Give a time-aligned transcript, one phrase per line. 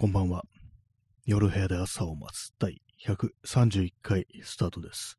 [0.00, 0.44] こんばんは。
[1.26, 5.18] 夜部屋で朝を待つ第131回スタートです。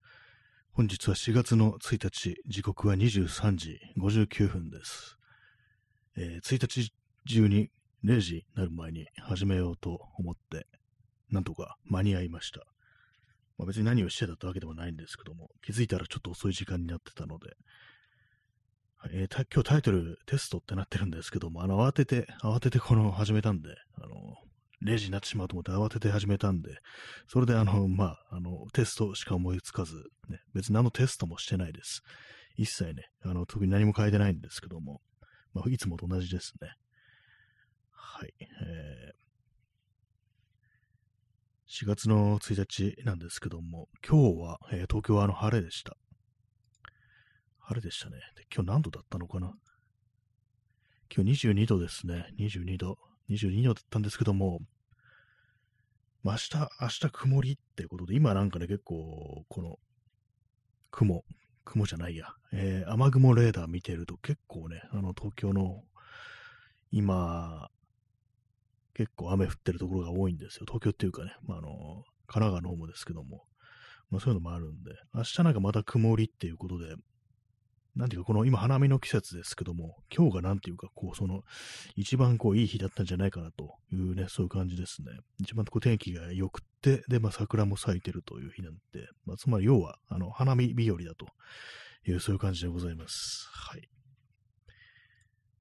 [0.71, 5.19] 本日は4月の1日、時刻は23時59分です。
[6.17, 6.91] えー1日
[7.29, 7.69] 中に
[8.03, 10.65] 0時になる前に始めようと思って、
[11.29, 12.61] なんとか間に合いました。
[13.59, 17.55] まあ、別に何をしてたってわけでもないんですけども、気づいたらちょっと遅い時間になってたので、
[19.11, 24.37] えー今日タイトルテストってなってるんですけども、あの、慌てて、慌ててこの始めたんで、あの、
[24.83, 26.77] 0時になってしまうと思って慌てて始めたんで、
[27.27, 29.95] それであの、まあ、あの、テストしか思いつかず、
[30.29, 32.01] ね、別に何のテストもしてないです。
[32.57, 35.01] 一切ね、あの、特に何も変えてないんですけども、
[35.53, 36.69] まあ、いつもと同じですね。
[37.91, 38.33] はい。
[38.39, 45.95] えー、4月の1日なんですけども、今日は、えー東京はあの晴れでした。
[47.59, 48.17] 晴れでしたね。
[48.35, 49.53] で今日何度だったのかな？
[51.15, 52.25] 今日22度ですね。
[52.37, 52.97] 22度。
[53.31, 54.59] 22度だったんですけども、
[56.23, 59.79] まあ、明日、明日曇りってことで、今なんかね、結構、この、
[60.91, 61.23] 雲、
[61.63, 65.83] 雲じゃないや、えー雨雲レーダー見てると結構ね、あの、東京の、
[66.91, 67.69] 今、
[68.93, 70.65] 結構雨降ってるところが多いんですよ。
[70.67, 73.45] 東京っていうかね、まあ、あの、神奈川の方もですけども、
[74.09, 76.95] まあ、そういうのもあるんで、明日なんかまた曇りっていうことで、
[77.95, 81.43] なんていうか、この今花見の季節ですけども、今日がなんていうか、こう、その、
[81.95, 85.11] 一番こう、いい日だったんじゃないかなというね、そういう感じですね。
[85.39, 91.27] 一番こう、天気が良くって、で、まあ、桜も咲いてるという日なんで、まあ、つまり要は、あの、花見日和だと
[92.09, 93.49] いう、そういう感じでございます。
[93.51, 93.89] はい。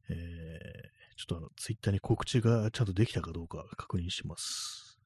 [0.09, 5.01] えー、ちょっとあの、ツイッターに告知がちゃんとできたかどうか確認します。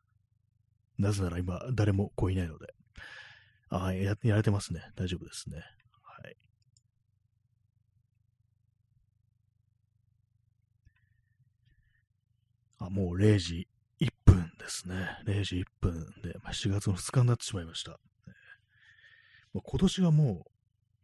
[0.98, 2.67] なぜなら今、誰もこういないので。
[3.69, 4.80] ああ、や、やれてますね。
[4.95, 5.56] 大丈夫ですね。
[5.56, 6.36] はい。
[12.86, 13.68] あ、もう0時
[14.00, 14.94] 1分ですね。
[15.27, 17.92] 0時1分で、まあ、4月の2日になってしまいました。
[19.52, 20.46] まあ今年がも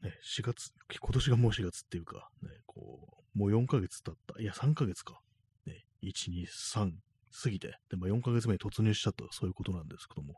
[0.02, 4.40] う、ね、4月、今年がもう4月っていうか、ね、こう、もう4ヶ月経った。
[4.40, 5.20] いや、3ヶ月か。
[5.66, 6.92] ね、1、2、3
[7.42, 10.34] 過ぎて、で、まあ、4ヶ月目に突入したと、そういうことなんですけども、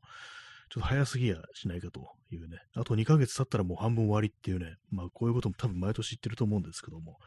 [0.72, 7.18] ちょっと早すぎやしないかというね、あと2ヶ月経ったらもう半分終わりっていうね、まあこういうことも多分毎年言ってると思うんですけども、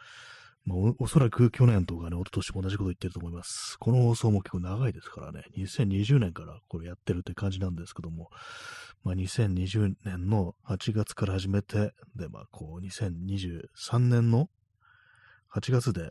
[0.65, 3.77] まあおそらく去年とかね、一昨年も同じこと言ってると思います。
[3.79, 8.29] この放送も結構長いですからね、2020年からこれやってるって感じなんですけども、
[9.03, 14.49] まあ2020年の8月から始めて、で、まあこう2023年の
[15.53, 16.09] 8月で、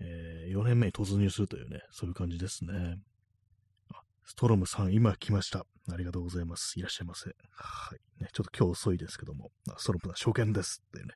[0.00, 2.98] えー4年目に突入するというね、そういう感じですね。
[4.28, 5.64] ストロムさん、今来ました。
[5.90, 6.78] ありがとうございます。
[6.78, 7.30] いらっしゃいませ。
[7.54, 8.22] はい。
[8.22, 11.14] ね、ちょっと今日遅いですけども、ストロムさん、初見ですっていうね、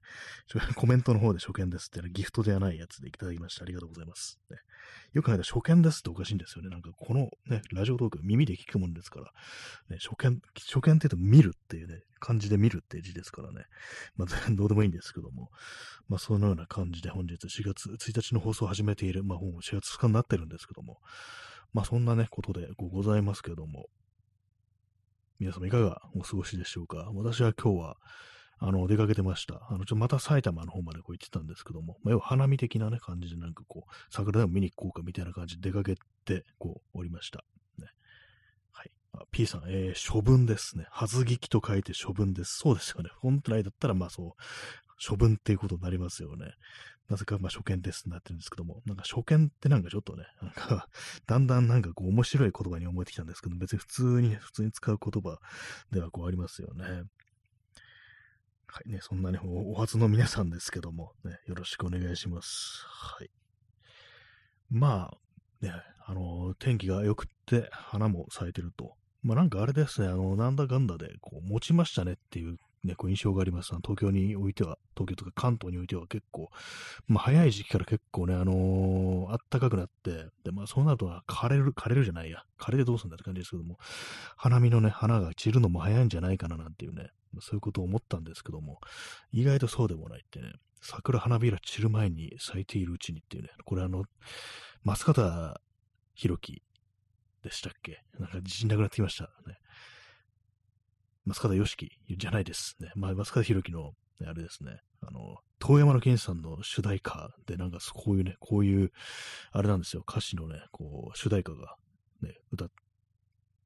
[0.76, 3.64] コメントの方で初見ですって、ね、ギフトではないやつでいただきました。
[3.64, 4.40] ありがとうございます。
[4.50, 4.56] ね、
[5.12, 6.70] よく考えたら初見ですっておかしいんですよね。
[6.70, 9.30] なんかこのね、ラジオトーク耳で聞くもんですから、
[9.90, 13.66] ね、初見、初見って言うと見るっていうね、漢字で見るって字ですからね。
[14.16, 15.50] まあ、 どうでもいいんですけども、
[16.08, 21.02] まあ、そのような感じで本日4月1日の放送を始めている、まあ、4月2日になってるんですけども、
[21.72, 23.86] まあ、そんなね、ことでございますけども、
[25.38, 27.10] 皆様いかがお過ごしでしょうか？
[27.14, 27.96] 私は今日は、
[28.58, 29.66] あの、出かけてました。
[29.70, 37.44] あの、ちょっと、また埼玉の方までこう行ってたんですけども、まあ、要は花見的なね、感じでなんかこう、桜でも見に行こうかみたいな感じで出かけて、こう、おりました。
[37.78, 37.88] ね。
[38.70, 38.90] はい。
[39.14, 40.86] あ P さん、えー、処分ですね。
[40.90, 42.58] はずぎきと書いて処分です。
[42.58, 43.10] そうですよね。
[43.18, 44.30] 本来だったら、まあそう、
[45.04, 46.52] 処分っていうことになりますよね。
[47.08, 50.88] なぜか、まあ、初見ですってなってるんですけども、なんか初見ってなんかちょっとね、なんか、
[51.26, 55.38] だんだんなんかこう面白い言葉に思えてきたんですけど、別に普通に、普通に使う言葉
[55.90, 57.04] ではこうありますよね。
[58.66, 62.82] はいね、そんなね、おお初の皆さんですけども、ね、よろしくお願いします。
[62.86, 63.30] はい。
[64.70, 65.18] まあ、
[65.60, 65.74] ね、
[66.06, 68.96] あの、天気が良くって花も咲いてると。
[69.22, 73.68] まあなんかあれですね、あの、なんだかんだで、こう、持ちましたねっていうね、こう印象があります。
[73.76, 76.50] 東京においては、東京とか関東においては結構、
[77.06, 83.78] まあ早い時期から結構ね、あのー、暖かくなって、で、まあそうなると枯れる、枯れるじゃないや、枯れてどうするんだって感じですけども、
[84.36, 88.80] 花見のね、花が散るのも早いんじゃないかななんていうね、そういうことを思ったんですけども、
[89.30, 94.04] 意外とそうでもないってね、桜花びら散る前に咲いているうちにっていうね、これあの、
[94.82, 95.60] 松方
[96.14, 96.62] 弘樹
[97.44, 98.04] でしたっけ？
[98.18, 99.58] なんか自信なくなってきましたね。
[101.24, 102.90] 松方良樹じゃないですね。
[102.96, 104.80] まあ、松方弘樹の、ね、あれですね。
[105.00, 108.92] あの、遠山の健さんの主題歌で、なんかこういうね、こういう、
[109.52, 110.04] あれなんですよ。
[110.08, 111.76] 歌詞のね、こう、主題歌が
[112.22, 112.68] ね、歌っ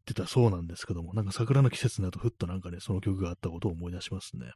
[0.05, 4.53] てたそうなんですけども、なんか桜の季節になるとふっとなんかね、その曲があったことを思い出しますね。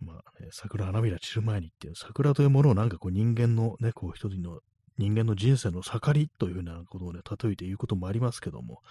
[0.00, 4.60] まあね、桜花びら散る前にっていう、桜というものをなんかこう人間のね、こう一人の
[4.98, 8.82] 人間の人生の盛りというふうなことをね、例えて言うこともありますけども、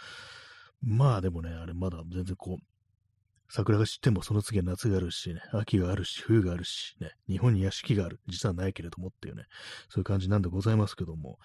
[0.81, 2.63] まあでもね、あれまだ全然こう、
[3.53, 9.43] 桜が散ってもその次は夏があるしね、秋があるし、冬があるし、ね、日本に屋敷がある、実はないけれどもっていうね、
[9.89, 11.37] そういう感じなんでございますけども、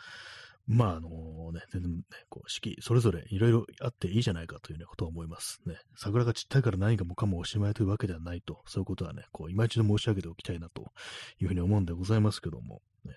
[0.69, 1.11] まあ、あの
[1.53, 5.61] ね、全然ね、こう、四季、それぞれいろいろあっていいじゃないかというね、ことを思います。
[5.65, 10.93] ね、桜が散ったから何かもかもおしまいというわけではないと、そういうことはね、こう、今一度申し上げておきたいなと
[11.41, 13.15] いうふうに思うんでございますけども、ね、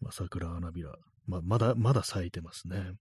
[0.00, 0.96] まあ、桜、花びら、
[1.26, 2.92] まあ、まだ、まだ咲いてますね。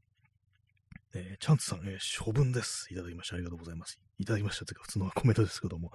[1.16, 2.88] えー、チャンツさん、えー、処分です。
[2.92, 3.36] いただきました。
[3.36, 4.00] ありがとうございます。
[4.18, 4.66] いただきました。
[4.66, 5.92] というか、普通のコメントですけども、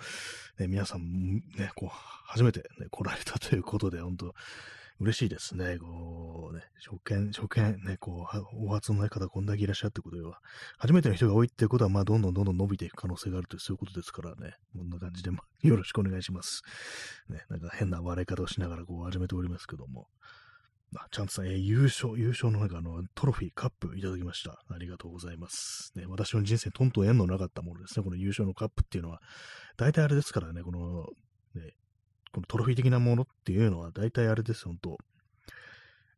[0.61, 4.35] ね、皆さん、ね、こう、初めて、ね、来られたということで、本当
[5.01, 5.77] 嬉しいですね。
[5.79, 10.41] こう、ね、初見、初見、ね、こう、お初のない方こんだけいらっしゃってことでは、
[10.77, 16.63] 初めての人が多いってことは、まあ、どんどんどんどん伸びていく可能性があるという、そういうことですからね、こんな感じで、ま、よろしくお願いします。
[17.29, 20.09] ね、なんか変な笑い方をしながら、こう、始めておりますけども、
[20.97, 24.59] あ、ちゃんとさん、えー、優勝、優勝のなんかあの、トロフィー、カップいただきました。
[24.71, 25.93] ありがとうございます。
[25.97, 28.05] ね、私の人生とんと縁のなかったものですね。
[28.05, 29.21] この優勝のカップっていうのは、
[29.77, 31.07] 大体あれですからね、この、
[31.55, 31.75] ね、
[32.33, 34.97] このトロフィー的なものっていうのは、大体あれです、本当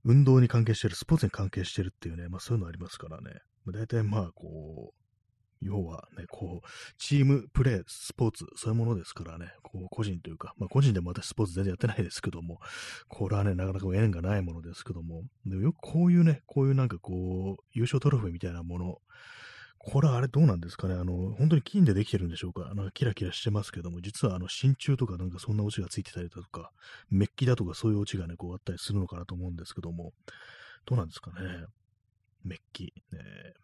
[0.04, 3.40] 運動に関係してる、スポーツに関係してるっていうね、まあそういうのありますからね。
[3.64, 4.99] まあ、大体まあこう、
[5.62, 6.68] 要はね、こう、
[6.98, 12.60] チームプレー、スポーツ、そういうものですからね、こう、個人というか、まあ個人でも私スポーツ全然やってないですけども、
[13.08, 18.98] これはね、なかなか縁がないものですけども、でもよくこういうね、こういうなんかこう、優勝トロフィーみたいなもの、
[19.82, 26.70] これはあれどうなんですかねあの、本当に金でできてるんでしょうかなんかキラキラしてますけども、実はあの、真鍮とかなんかそんなオチがついてたりだとか、
[27.08, 30.12] メッキだとかそういうオチがね、こうあったりするのかなと思うんですけども、
[30.84, 31.64] どうなんですかね
[32.44, 33.20] メッキ、ね、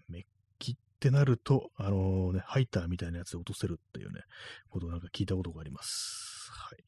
[0.08, 0.22] メッ
[0.58, 4.22] キっってなると、あのね、ハイターみたいなやつで落とせるっていうね、
[4.70, 6.50] ことをなんか聞いたことがあります。
[6.50, 6.78] はい。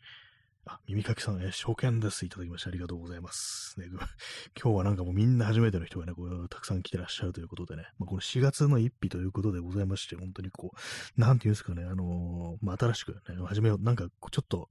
[0.64, 2.25] あ、耳かきさん、え、初見です。
[2.26, 3.78] いただきましてありがとうございます。
[3.78, 3.87] ね、
[4.60, 14.70] 今日はなんかもうみんな初めての人がね、こう、たくさん来てらっしゃるということでね、まあ、この4月の1日ということでございまして、本当にこう、なんていうんですかね、あのー、まあ、新しくね、始めよう、なんかちょっと、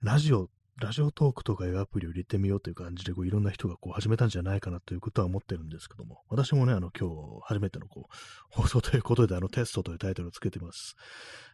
[0.00, 0.50] ラジオ
[0.80, 8.14] ラジオトークとかいうアプリを入れてみようという感じで、こういろんな人がこう始めたんじゃないかなということは思ってるんですけども、私もね、あの今日初めてのこう
[8.48, 10.94] 放送ということで、あのテストというタイトルをつけてます。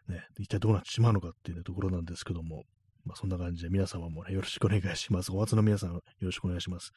[0.09, 2.65] ね、一体どうなってしまうのかっていう、ところなんですけども、
[3.05, 5.33] まあ、そんな感じで皆様もね、よろしくお願いします。
[5.33, 6.93] お初の皆さん、よろしくお願いします。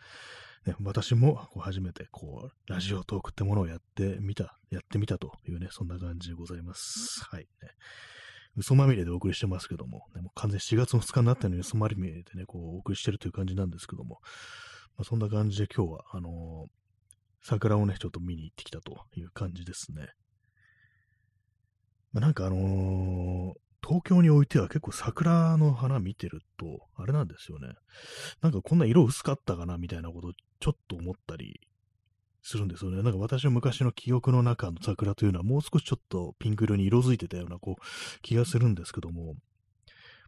[0.66, 7.24] ね、私もこう初めてこう、ラジオトークってものをやってみた、やってみたというね、そんな感じでございます。
[7.30, 7.70] はい、ね。
[8.58, 14.20] 嘘まみれでお送りしてますけども、ね、も完全4月の2日になったのに嘘まみれでね、こうお送りしてるという感じなんですけども、
[14.98, 16.70] まあ、そんな感じで今日は、あのー、
[17.42, 20.08] 桜をね、ちょっと見に行ってきたという感じですね。
[22.12, 23.54] まあ、なんかあのー、
[23.88, 27.70] 東京においては結構桜の花見てると、あれなんですよね。
[28.42, 31.62] なんかこんな色薄かったかなみたいなことちょっと思ったり
[32.48, 33.04] するんですよね。
[33.04, 39.36] なんか私の昔の記憶の中の桜というのはもう少しちょっとピンク色に色づいてたようなこう気がするんですけども、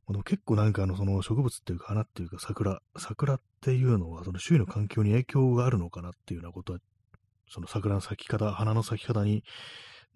[0.10, 6.80] でも結構なんかあのその植物っていうか花っていうか桜、桜っていうのはその周囲の環境に影響があるのかなっていうようなことは、
[7.50, 9.44] その桜の咲き方、花の咲き方に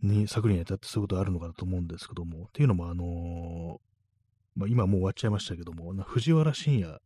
[0.03, 6.97] に、作に至ってそういうことあるのかなと思うんですけども、っていうのも、あのー、まあ、今もう終わっちゃいましたけども、藤原信也っ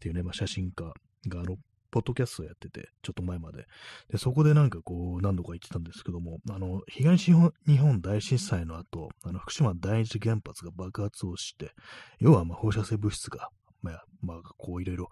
[0.00, 0.84] ていうね、まあ、写真家
[1.28, 1.56] が、あの、
[1.90, 3.66] ポッドキャストをやってて、ちょっと前まで。
[4.10, 11.72] で、そこでなんかこう、何度か言ってたんですけども、あの、東日本大震災の後、あの、福島第一原発が爆発をして、
[12.18, 13.48] 要はま放射性物質が、
[13.82, 15.08] まあ、まあ、こういろいろ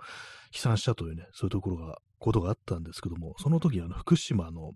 [0.50, 4.72] 飛散したというね、そういうところが、ことがあったんですけども、その時、あの、福島の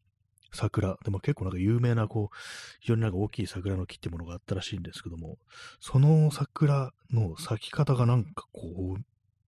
[0.53, 0.97] 桜。
[1.05, 2.37] でも結構なんか有名な、こう、
[2.81, 5.39] 非常になんか大きい桜の木ってものがあったらしいんですけども、
[5.81, 9.03] その桜の咲き方がなんかこう、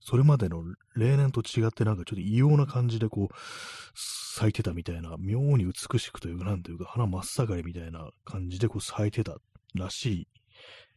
[0.05, 0.63] それまでの
[0.95, 3.35] 例年と違ってなんかちょっと異様な感じでこう、
[3.97, 9.39] 咲いてたみたいな、妙に美しくというか、なんというか、花真っ盛りみたいな感じでこう咲いてた
[9.75, 10.23] らしい。
[10.25, 10.27] っ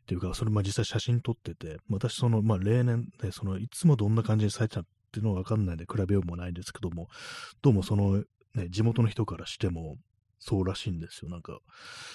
[0.07, 7.07] ていうか、それまあ実際写真撮ってて、私その、まあ例年で、そのいつもどんな感じに咲いてたっていうのはわかんないんで比べようもないんですけども、
[7.61, 8.23] どうもその
[8.55, 9.95] ね、地元の人からしても、
[10.39, 11.29] そうらしいんですよ。
[11.29, 11.59] なんか、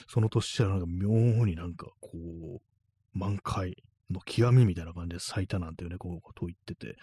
[0.08, 3.76] その年はなんか妙になんかこう、満開
[4.12, 6.96] の極みみたいな感じで咲いたなんていうね、こうことを言ってて、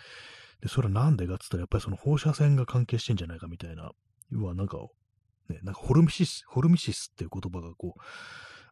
[0.62, 3.92] で、それはなんでかって言ったら、やっぱりその放射線が関係してんじゃないかみたいな、
[4.32, 4.78] 要はなんか、
[5.50, 8.02] ね、なんかホルミシス、ホルミシスっていう言葉がこう、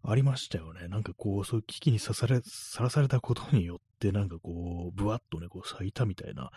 [0.03, 0.87] ありましたよね。
[0.87, 6.51] なんかこう、そういう危機にさされ、さらされたことによって、なんかこう、ぶわっとね、こう咲いたみたいな、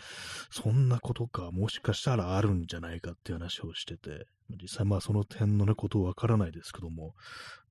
[0.51, 4.27] そんなことか、もしかしたらあるんじゃないかっていう話をしてて、
[4.61, 7.15] 実際まあその点のね、ことわからないですけども、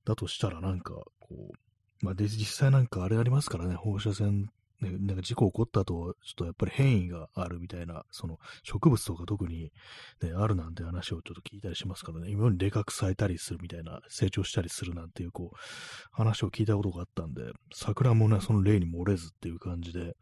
[0.05, 1.68] だとしたらなんか、こう、
[2.01, 4.49] まあで、実際なんかあれありますからね、放射線
[4.81, 9.71] ね、なんか事故起こった後、ちょっとやっぱり変異があるみたいな、その植物とか特に、
[10.21, 15.57] ね、あるなんて話をちょっと聞いたりしますからね、今に霊覚されたりするみたいな、成長したりするなんていう、こう、
[16.11, 20.15] 話を聞いたことがあったんで、桜もね、その例に漏れずっていう感じで、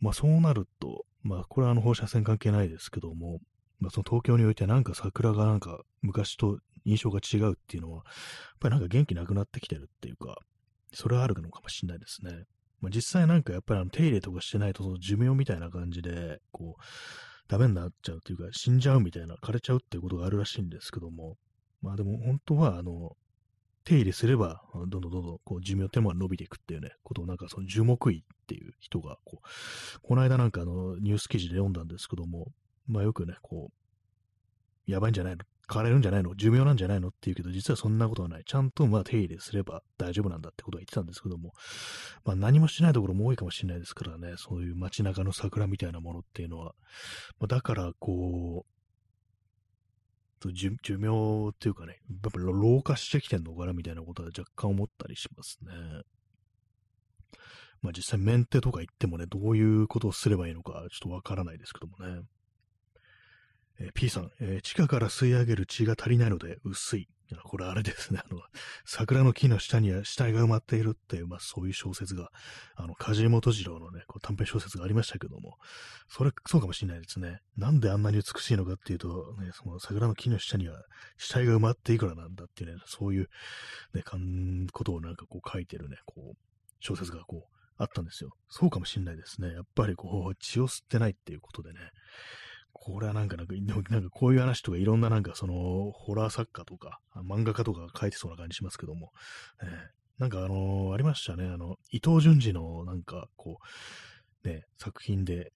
[0.00, 3.40] まあそうなると、まあこれはあの放射線関係ないですけども、
[3.78, 8.04] まあその東京においてなんか桜がなんか昔と印象が違うっていうのは、やっ
[8.58, 10.38] ぱりなんか元気なくなってきてるっていうか、
[10.92, 12.44] それはあるのかもしれないですね。
[12.80, 16.82] まあ、実際なんかやっぱりあの手入れとかしてないとその寿命みたいな感じで、こう、
[17.48, 21.36] ダメになっちゃうというか、死んじゃうみたいな、枯れちゃうっていうことがあるらしいんですけども、
[21.80, 23.16] まあでも本当は、あの、
[23.84, 32.52] 手入れすれば、どんどんどんどんこう寿命手間が伸びていくっていうね、ことをなんかその樹木医っていう人が、こう、この間なんかあのニュース記事で読んだんですけども、
[32.86, 36.34] まあよくね、こう、やばいんじゃないの変われるんじゃないの？
[36.34, 37.08] 寿命なんじゃないの？
[37.08, 38.44] って言うけど、実はそんなことはない。
[38.44, 41.52] ちゃんとまあ手入れすれば大丈夫なんだってことは言ってたんですけども、
[42.24, 46.74] まあ何もしないところも多いかもしれないですからね、そういう街中の桜みたいなものっていうのは。
[47.38, 48.66] まあ、だからこ
[50.44, 55.72] う、寿寿命っていうかね、やっぱ老化してきてんのかなみたいなことは若干思ったりしますね。
[57.80, 62.22] まあ実際メンテとか言ってもね、どういうことをすればいいのかちょっとわからないですけどもね。
[63.82, 67.08] えー、P さん、えー、地下から吸い上げる血が足りないので薄い。
[67.44, 68.40] これあれですね、あの、
[68.84, 72.30] 桜の木の下には死体が埋まっているっていう、まあそういう小説が、
[72.76, 75.56] あの、梶本次郎のね、こう短編小説がありましたけども、
[76.08, 77.40] それ、そうかもしれないですね。
[77.56, 80.82] なんであんなに美しいのかっていうと、ね、その桜の木の下には
[81.16, 83.28] 死体が埋まっていくらなんだっていうね、そういう、
[83.94, 86.36] ね、かん、ことをなんかこう書いてるね、こう、
[86.80, 88.30] 小説がこう、あったんですよ。
[88.48, 89.48] そうかもしれないですね。
[89.52, 91.78] やっぱりこう、血を吸ってないっていうことでね、
[92.84, 93.54] これはなんか、なんか、
[93.94, 99.12] なんかこういう話とかいろんななんかその、ホラー作家とか、漫画家とかが書いてそうな感じしますけども、
[99.62, 99.68] えー、
[100.18, 103.60] なんかあのー、ありましたね、あの、伊藤淳二のなんかこ
[104.44, 105.52] う、ね、作品で、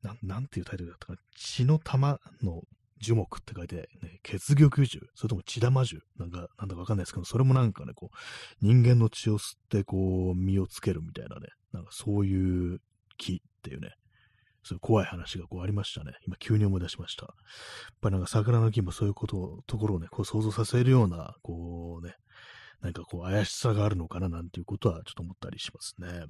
[0.00, 2.62] な、なんていうタイトルだったかな、血の玉の
[2.98, 8.16] 樹木って書いて、ね、血玉樹、それとも血玉樹、なんか、なんだかわかんないですけど、それもなんかね、こう、
[8.62, 12.80] 人間の血を吸って、こう、実をつけるみたいなね、なんかそういう
[13.18, 13.90] 木っていうね、
[14.62, 16.12] そういう怖い話がこうありましたね。
[16.26, 17.26] 今急に思い出しました。
[17.26, 17.34] やっ
[18.00, 22.14] ぱりなんか桜の木もそういうことを、ところをね、こう想像させるような、こうね、
[22.80, 26.26] なんかこう怪しさがあるのかななんていうことはちょっと思ったりしますね。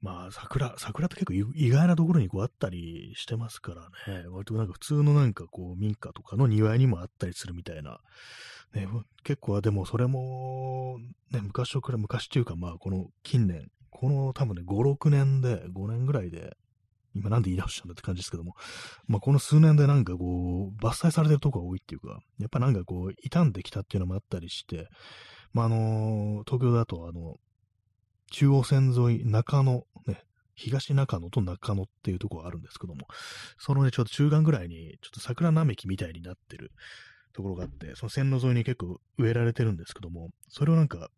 [0.00, 3.82] まあ、桜、桜って結構意外なところにこうあったりしてますから
[4.12, 4.26] ね。
[4.30, 8.00] 割となんか普通のなんかこう民家とかの庭にもあったりするみたいな。
[8.74, 8.88] ね、
[9.22, 10.98] 結構でもそれも、
[11.30, 13.68] ね、昔をくら、昔っていうかまあこの近年、
[14.02, 16.56] この多分ね、5、6年で、5年ぐらいで、
[17.14, 18.56] 今なんで言い直したんだって感じですけども、
[19.06, 24.88] まあ、この数年でなんかこう、伐採されてるとこが多いっていうか、やっぱなんかこう、傷んできたっていうのもあったりして、
[25.52, 27.36] まあ、あの東京だとあの、
[28.32, 30.24] 中央線沿い、中野、ね、
[30.56, 33.06] 東中野と中野っていうとこがあるんですけども、
[33.56, 36.72] そのね、ちょっと中間ぐらいに、ちょっと桜並木みたいになってる
[37.34, 41.08] ところがあって、その線路沿いに結構植えられてるんですけども、それをなんか、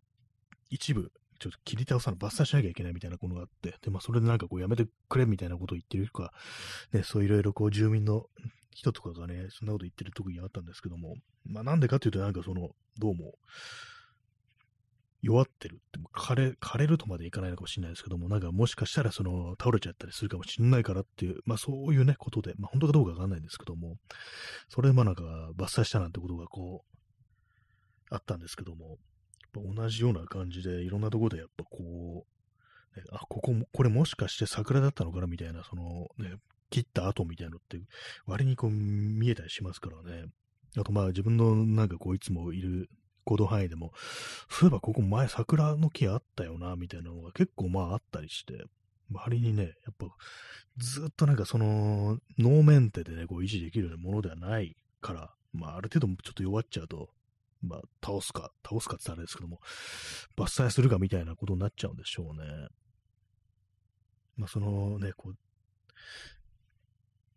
[0.68, 1.12] 一部、
[1.44, 6.32] ちょっと切り倒さな、伐採しなきゃいけないみたいなことがあって、で、まあ、それでなんかこう、やめてくれみたいなことを言ってるか、
[6.92, 8.24] ね、そういろいろこう、住民の
[8.70, 13.34] 人とかがね、そんなこと言ってる時にあったんですけども、まあ、なんでかっていうと、なんかその、どうも、
[15.20, 23.96] 弱ってるって、枯れ、枯れるとまでいかないのかもしれないですけども、なんかもしかしたらその倒れちゃったりするかもしれないからっていう、まあそういうね、ことで、まあ本当かどうかわかんないんですけども、
[24.68, 25.22] それでまあなんか
[25.56, 26.94] 伐採したなんてことがこう、
[28.10, 28.98] あったんですけども、
[29.60, 32.26] 同じような感じで、いろんなところでやっぱこ
[32.96, 35.26] う、ね、あ、ここも、これもしかして桜だったのかな？
[35.26, 36.36] みたいな、そのね、
[36.70, 37.80] 切った後みたいなのって、
[38.26, 40.26] 割にこう見えたりしますからね。
[40.76, 42.88] あとまあ自分のなんかこういつもいる
[43.24, 43.92] 行動範囲でも、
[44.48, 48.64] そういえばここ前桜の木あったよな、みたいなのが結構まああったりして、
[49.10, 50.06] 周りにね、やっぱ
[50.78, 57.10] ずっとなんかその、ノーメンテでね、こう維持できるようなものではないから、まあある程度ちょっと弱っちゃうと、
[57.64, 59.60] まあ、倒すか、倒すかってあれですけども、
[60.36, 62.68] 伐採するかみたいなことになっちゃうんでしょうね。
[64.36, 65.34] まあ、そのね、こう、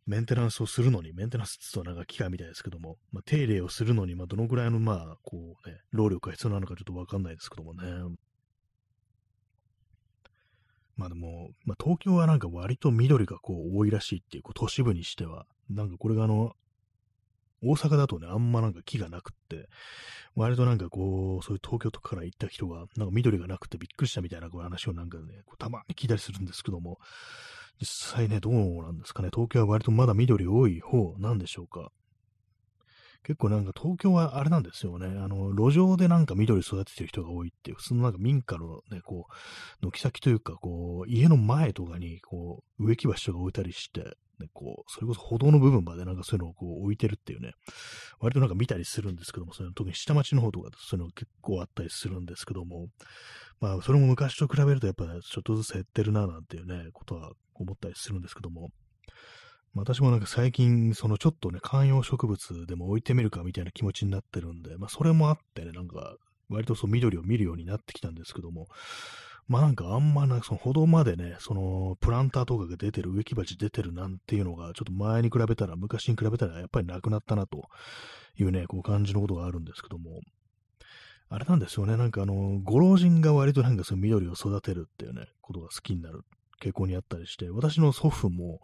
[0.06, 8.18] メンテナンスをするのに、メンテナンスって言うとなんか機械みたいですけども、まあ、手入れをするのに、まあ、どのぐらいの、まあ、こうね、労力が必要なのかちょっとわかんないですけどもね。
[10.96, 16.56] まあでも、まあ、東京はなんか割と緑がこう多いらしいっていう、こう都市部にしては、なんかこれがあの、
[17.64, 19.68] 大阪だとね、あんまなんか木がなくって、
[20.36, 27.00] 割となんかこう、そういう東京とかから行った人が、なんか緑がなくてびっくりしたみたいなこう話をなんかね、こうたまに聞いたりするんですけども、
[27.80, 31.92] 実際ね、どうなんですかね、東京は割とまだ緑多い方なんでしょうか。
[33.24, 35.08] 結構なんか東京はあれなんですよね。
[35.08, 39.28] あの、路上でなんか緑育ててる人が多いっていう、普通のなんか民家のね、こ
[39.82, 47.54] う、軒先というか、こう、家の前とかに、こう、植木鉢とか置いたりして、ね、こう、それこそ歩道の部分までなんかそういうのをこう置いてるっていうね、
[48.20, 52.88] 割となんか見たりするんですけども、その特に下町の方とかそういうの結構あったりするんですけども、
[53.60, 58.70] まあ、それも昔と比べるとやっぱ、ね、ちょっとずつ減ってるな、なんていうね、ことは思ったりするんですけども、
[59.74, 66.16] まあ私もなんか最近、そのちょっとね、観葉植物でも置いてみるかみたいな気持ちになってるんで、まあそれもあってね、なんか
[66.50, 68.68] 割とそう緑を見るようになってきたんですけども、
[69.48, 77.70] まあなんかあんまな、その歩道までね、そのプランターとかが出てる、植木鉢出てるなんていうのが、ちょっと前に比べたら、昔に比べたらやっぱりなくなったなと
[78.38, 80.20] いうね、こう感じのことがあるんですけども、
[81.30, 86.24] あれなんですよね、なんかあの、ご老人が割となんかその緑を育てるっていうね、ことが好きになる
[86.62, 88.60] 傾向にあったりして、私の祖父も、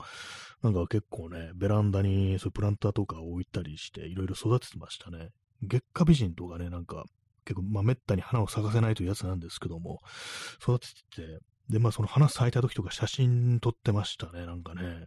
[0.61, 5.29] なんか結構ね、ベランダにそういうプランターとかを置いたりして、いろいろ育ててましたね。
[5.61, 7.05] 月下美人とかね、なんか、
[7.45, 9.99] 結構、まあ、めったに花を咲かせないというやつなんですけども、
[10.61, 15.05] 育ててて、で、まあ、その花咲いた時とか写真撮ってましたね、なんかね。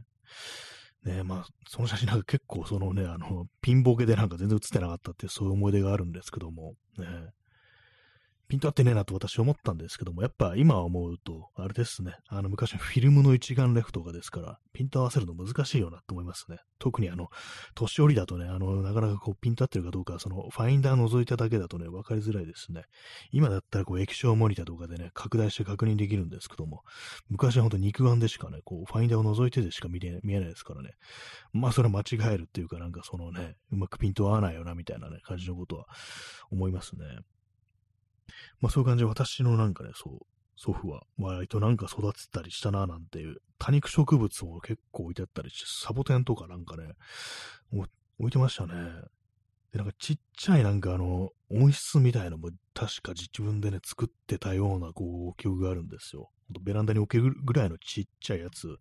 [1.05, 7.07] ねまあ、その写真なんか結構そのね、あの、ピンボケでなんか全然写ってなかったってそういう思い出があるんですけども、ね。
[8.49, 16.59] ピント合ってねえなと私思ったんですけども、やっぱ今思うと、あれですね、あの昔のフィルムの一眼レフとかですから、ピント合わせるの難しいよなと思いますね。
[16.79, 17.29] 特にあの、
[17.75, 22.85] 年寄りだとね、あの、なかなかこうピント合ってるかどうか、そのファインダー覗いただけだとね、わかりづらいですね。
[23.33, 26.83] 今だったらこう液晶モニターとかでね、拡大して確認できるんですけども、
[27.29, 30.91] 昔はほんと肉眼でしかね、こうファインダーを覗いてでしか見れ見えないですからね。
[31.53, 35.87] まあそれは間違えるっていうかなんかそのね、うまくピント合わないよなみたいなね、感じのことは
[36.51, 37.03] 思いますね。
[38.61, 40.19] まあそういう感じで私のなんかね、そう、
[40.57, 46.95] 祖父は割となんか育てたりしたななんていう多肉植物を結構置いてあったりして、サボテンとかなんかね、
[48.19, 48.75] 置いてましたね。
[49.73, 56.31] で、なんかちっちゃいなんかあの、温室みたいのも確か自分でね、作ってたようなこう、記憶があるんですよ。
[56.63, 58.77] ベランダに置けるぐらいのちっちゃいやつ。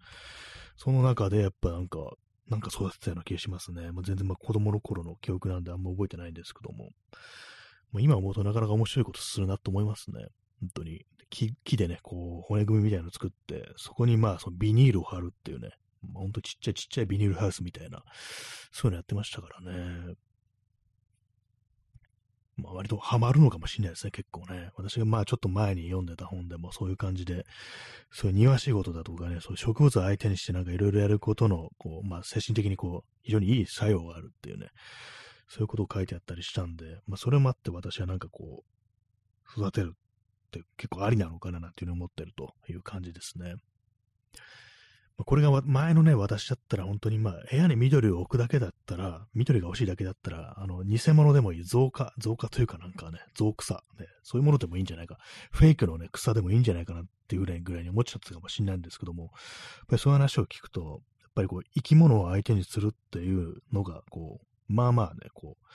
[0.77, 1.99] その中でやっぱなんか、
[2.49, 3.91] なんか育てたような気がしますね。
[3.91, 6.91] まあ、全然まあ子供の頃の記憶なんであんま覚えてないんですけども。
[7.91, 10.27] もう今思うとなかなか面白いことするなと思いますね。
[10.61, 11.05] 本当に。
[11.29, 15.69] 木木でね、こう、骨組みみたいなの作って、そこにまあ、そのビニールを貼るっていうね、
[16.13, 18.03] まあ、ほんとちっちゃいちっちゃいビニールハウスみたいな、
[18.71, 20.15] そういうのやってましたからね。
[22.57, 24.69] まあ、割とハマるのかもしれないですね、結構ね。
[24.77, 27.45] 私がまあちょっと前に読んでた本でもそういう感じで、
[28.11, 34.69] そういう庭仕事だとかね、そういう植物を相手にしてなんかいろいろやることの、こう、まあ精神的にこう、非常にいい作用があるっていうね、
[35.47, 38.63] そういうことを書いてあったりしたんで、まあ、それもあって私はなんかこ
[39.57, 43.55] う、育てるって結構ありなのかななんていうふうに思ってるという感じですね。
[45.17, 55.17] まあ、これが前のね、私だったら本当にまあ、部屋に緑を置くだけだったら、緑が欲しいだけだったら、あの、偽物でもいい、増加、増加というかなんかね、増草、ね、そういうものでもいいんじゃないか、
[55.51, 59.31] フェイクのね、草でもいいんじゃないかなっていうぐらいぐらいに思っちゃったかもしれないんですけども、やっ
[59.87, 65.65] ぱりそういう話を聞くと、やっぱりこう、生き物を相手にするっていうのが、こう、まあまあね、こう、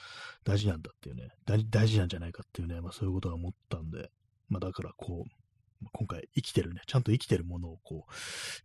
[0.44, 4.10] 大事なんだっていうね、大事なんじゃないかっていうね、まあそういうことは思ったんで、
[4.48, 5.30] まあだからこう、
[5.92, 8.12] 今回生きてるね、ちゃんと生きてるものをこう、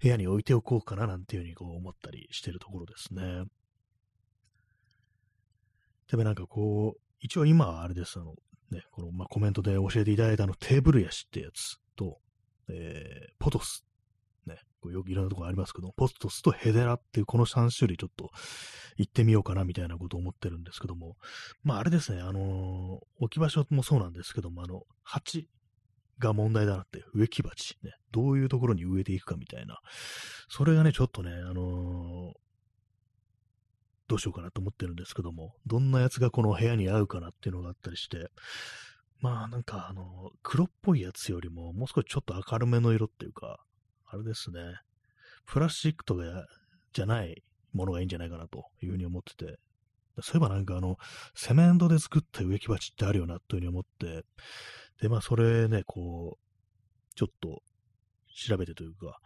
[0.01, 3.45] 部屋に置いておこうかななんていうふうにこう思ったりしてるところですね。
[6.09, 8.35] でもなんかこう、一応今はあれです、あの、
[8.71, 12.19] ね、この、まあ、コメントで教えていただいたあのテーブルヤシってやつと、
[12.67, 13.85] えー、ポトス
[14.85, 18.31] ね、こうよくいろんなところありますけど、ポストスとヘデラっていうこの3種類ちょっと
[18.97, 21.15] 行ってみようかなみたいなことを思ってるんですけども、
[21.63, 25.47] まああれですね、あのー、置き場所もそうなんですけども、あの、鉢
[26.19, 29.79] が問題だなって、植木鉢、ね、どういうところに植えていくかみたいな、
[30.49, 32.33] それがね、ちょっとね、あのー、
[34.07, 38.29] どうしようかなと思ってるんですけども、どんなやつがこの部屋に合うかなっていうのがあったりして、
[39.19, 43.64] まあなんかあの、黒っぽいやつよりも、もう少しちょっと明るめの色っていうか、
[44.15, 44.61] あれですね、
[45.45, 46.21] プラスチックとか
[46.93, 49.59] じゃないものがいいんじゃないかなというふうに思ってて、
[50.21, 50.95] そういえばなんかあの、
[51.35, 54.23] セメントで作った植木鉢ってあるよなというふうに思って、
[55.01, 57.61] で、まあそれね、こう、ちょっと
[58.33, 59.19] 調べてというか、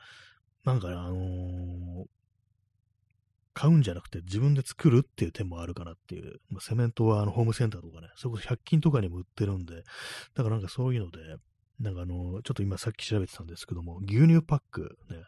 [0.65, 2.05] なんかね、あのー、
[3.53, 9.83] 買うんじゃなくて自分で作るっていう手もあるかなっていう、まあ、セメントはあのホームセンターとかね、それこそ100均とかにも売ってるんで、
[10.33, 11.19] だからなんかそういうので、
[11.79, 15.23] なんかあの、ちょっと今さっき調べてたんですけども、牛乳パックね、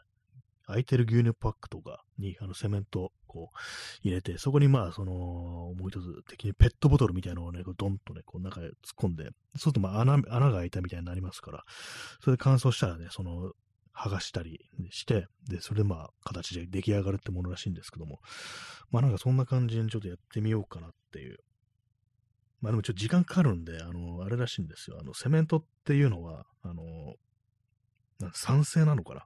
[0.68, 3.58] 空いてる牛乳パックとかにあのセメントこう
[4.04, 11.64] 入れて、そこにまあ、その、もう一つ的にペットボトルみたいなのをね、こうドンとね、こう中へ突っ込んで、そうするとまあ穴、穴が開いたみたいになりますから、
[12.22, 13.54] それで乾燥したらね、その、
[13.94, 18.20] 剥がしたりして、で、それでまあ、形で出来上がるってものらしいんですけども、
[18.90, 21.38] まあなんかそんな感じにちょっとやってみようかなっていう
[22.62, 24.98] まあでもちょっと時間かかるんで、あの、あれらしいんですよ。
[25.00, 27.16] あの、セメントっていうのは、あの、
[28.34, 29.26] 酸性なのかな？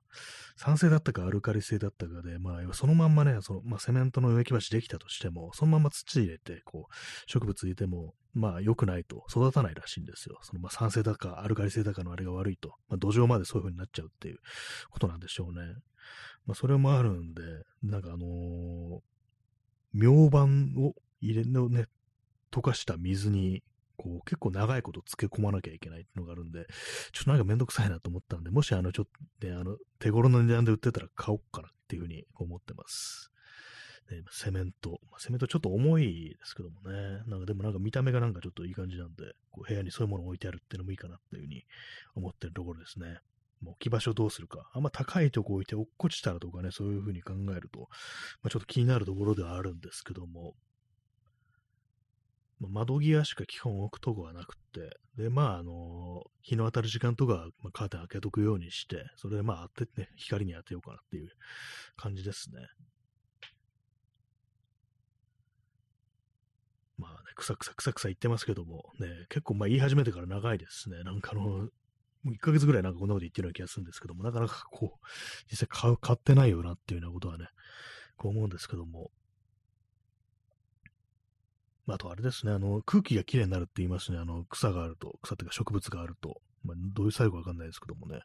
[0.56, 6.94] 酸性だったかアルカリ性だったかで、まあ、そのまんまね、その、まあ、セメントの植木鉢できたとしても、そのまま土入れて、こう、
[7.30, 10.40] 植物入れても、まあ、良くないと、育たないらしいんですよ。
[10.44, 14.38] その、まあ、酸性だか、アルカリ性だかのあれが悪いと、まあ、土壌までそういう風になっちゃうっていう
[14.90, 15.74] ことなんでしょうね。
[16.46, 17.42] まあ、それもあるんで、
[17.84, 19.00] なんかあのー、
[19.94, 21.88] 明板を入れ、のね、
[22.56, 23.64] 溶かした水に、
[23.98, 26.68] こう、結構長いこと漬け込まなきゃいけないっていうのがあるんで、
[27.12, 29.06] ちょっとなんかめんどくさいなと思ったんで、もしあの、ちょっ
[29.40, 33.32] と、ね、あの、手頃の値段で売ってたら買おうかなっていうふうに思ってます。
[34.12, 35.00] ね、セメント。
[35.18, 37.24] セメントちょっと重いですけどもね。
[37.28, 41.66] なんかでもなんか見た目がなんかちょっといい感じなんで、こう部屋にそういうものを置いてあるっていうのもいいかなっていうふうに
[42.16, 43.20] 思ってるところですね。
[43.62, 44.70] もう置き場所どうするか。
[44.74, 47.88] あんま高いとこ置いて落っこちたらとかね、そういうふうに考えると、
[48.44, 50.56] まあ、ちょっと気になるところではあるんですけども、
[52.66, 61.30] まあ、窓際しか基本置くとこはなくって、で、まあ、あの日の当たる時間とか、まあ、カーテン開けとくようにして、それでまあ当てね、光に当てようかなっていう
[61.96, 62.68] 感じですね。
[66.98, 71.04] まあね、くさくさくさくさ言ってますけども、ね、結構まあ言い始めてから長いですね。
[71.04, 71.70] なんかあの、
[72.26, 75.08] もう1ヶ月ぐらいなんかこんなこと言ってるような気がするんですけども、なかなかこう、
[75.52, 77.48] 実際買う、買ってないよなっていうようなことはね、
[78.18, 79.12] こう思うんですけども、
[81.88, 84.18] あとあれですね、あの、空気がきれいになるって言いますね。
[84.18, 86.42] あの、草があると、草っていうか植物があると。
[86.64, 88.22] まあ、どういう作用かわかんないですけどもね。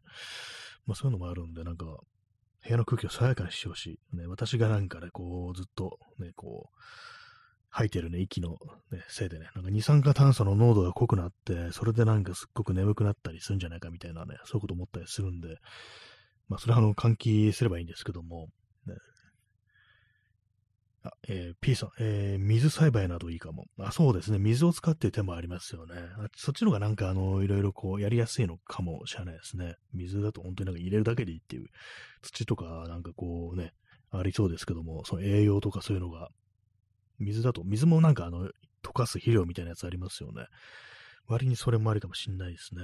[0.86, 4.16] まあそういうのもあるんで、なんか、部屋の空気を爽やかにしてほしい。
[4.16, 6.78] ね、私がなんかね、こう、ずっと、ね、こう、
[7.70, 8.50] 吐いてるね、息の、
[8.90, 15.56] ね、せいでね、なんか二酸化炭素の濃度が濃くなって、それでなんかすっごく眠くなったりするんじゃないかみたいなね、そういうこと思ったりするんで、
[16.48, 18.48] まあそれはあの、換気すればいいんですけども、
[21.02, 23.66] あ、えー、P さん、えー、水栽培などいいかも。
[23.78, 24.38] あ、そうですね。
[24.38, 25.94] 水を使っていう手もありますよね。
[26.18, 29.76] あそっちの方がなんかあの、いろいろこう、やりやすいのかもしれないですね。
[29.94, 31.68] 水だと本当になんか入れるだけでいいっていう、
[32.22, 33.72] 土とかなんかこうね、
[34.10, 36.28] ありそうですけども、その栄養とかそういうのが、
[37.18, 38.50] 水だと、水もなんかあの、
[38.82, 40.46] 溶かす肥料みたいなやつありますよね。
[41.26, 42.82] 割にそれもありかもしんないですね。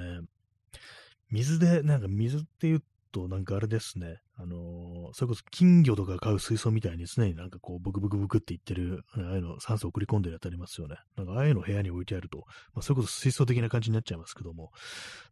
[1.31, 2.83] 水で、なんか水っていう
[3.17, 10.97] と、なんかあれですね、あのー、それこそ金魚とか飼う水槽みたいに常になんかこう、ブクブクブクって言ってる、ああいうの酸素送り込んでるやつありますよね。
[11.17, 14.71] なんかああいうの部屋に置いてあると、まあ、それこそ水槽的な感じになっちゃいますけども、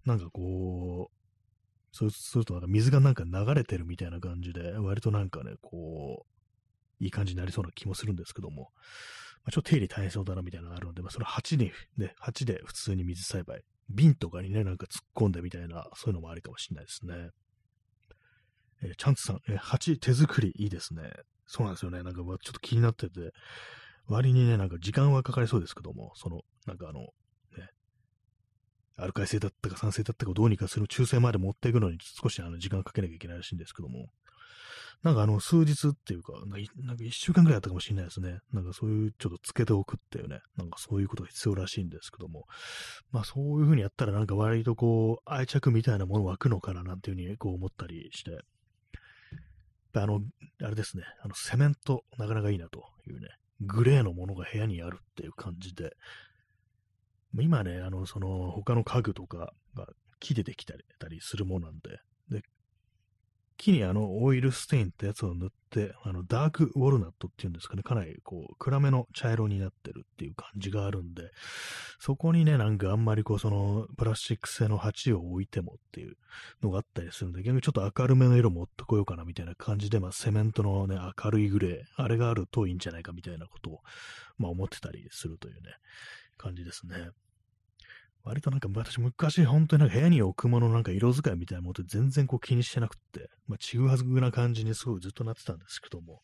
[0.06, 1.16] なんかこう、
[1.92, 8.70] そうするとなんか水がなんか流れてるみたいな感じで、割となんかね、こう、いい感じになりそうな気もするんですけども、
[9.44, 17.30] まあ、ちょっと手入れ大変そうだなみたいなのがあるので、まあ、それ鉢に、ね、鉢で普通に水栽培、瓶とかにね、なんか突っ込んでみたいな、そういうのもありかもしれないですね。
[18.84, 21.10] えー、チャンツさん、えー、手作りいいですね。
[21.46, 22.02] そうなんですよね。
[22.02, 23.32] なんかちょっと気になってて、
[24.06, 27.06] 割にね、なんか時間はかかりそうですけども、その、なんかあの、ね、
[28.96, 34.08] アルカリ性だったか酸性だったかをどうにかする中性まで持っていくのに少しあの時間かけなきゃいけないらしいんですけども、
[35.02, 38.38] なんかあの数日っていうか、なんか一週間ぐらいあったかもしれないですね。
[38.52, 42.46] なんかそういうちょっとつけておくっていうね、なんかそういうことが必要らしいんですけども、
[43.10, 48.38] まあそういうふうにやったらなんか割とこう愛着みたいなもの湧くのかななんていうふうにこう思ったりして、
[50.02, 50.20] あの、
[50.62, 53.28] あれですね、あの、セメント、なかなかいいなというね、
[53.60, 55.96] グレーのものが部屋にあるっていう感じで、
[57.40, 59.88] 今ね、あの、その、他の家具とかが
[60.20, 60.74] 木でできた
[61.08, 62.42] りするものなんで、で、
[63.56, 71.30] 木にあのオイルステインってやつを塗って、あのダークウォルナットっていうんですかね、かなりこう暗めの茶色になってるっていう感じがあるんで、
[71.98, 76.16] そこにね、なんかあんまりこうそのプラスチック製の鉢を置いてもっていう
[76.62, 83.80] のがあったりするんで、逆にちょっと明るめの色持ってこようかなみたいな感じで、まあセメントのね、明るいグレー、あれがあるといいんじゃないかみたいなことを、
[84.38, 85.60] まあ思ってたりするというね、
[86.36, 87.10] 感じですね。
[88.24, 96.22] 割となんか私昔本当になんか部屋に置くものなんか色使いみたいなものって全然こう気にしてなくって、まあちぐはぐな感じにすごいずっとなってたんですけども、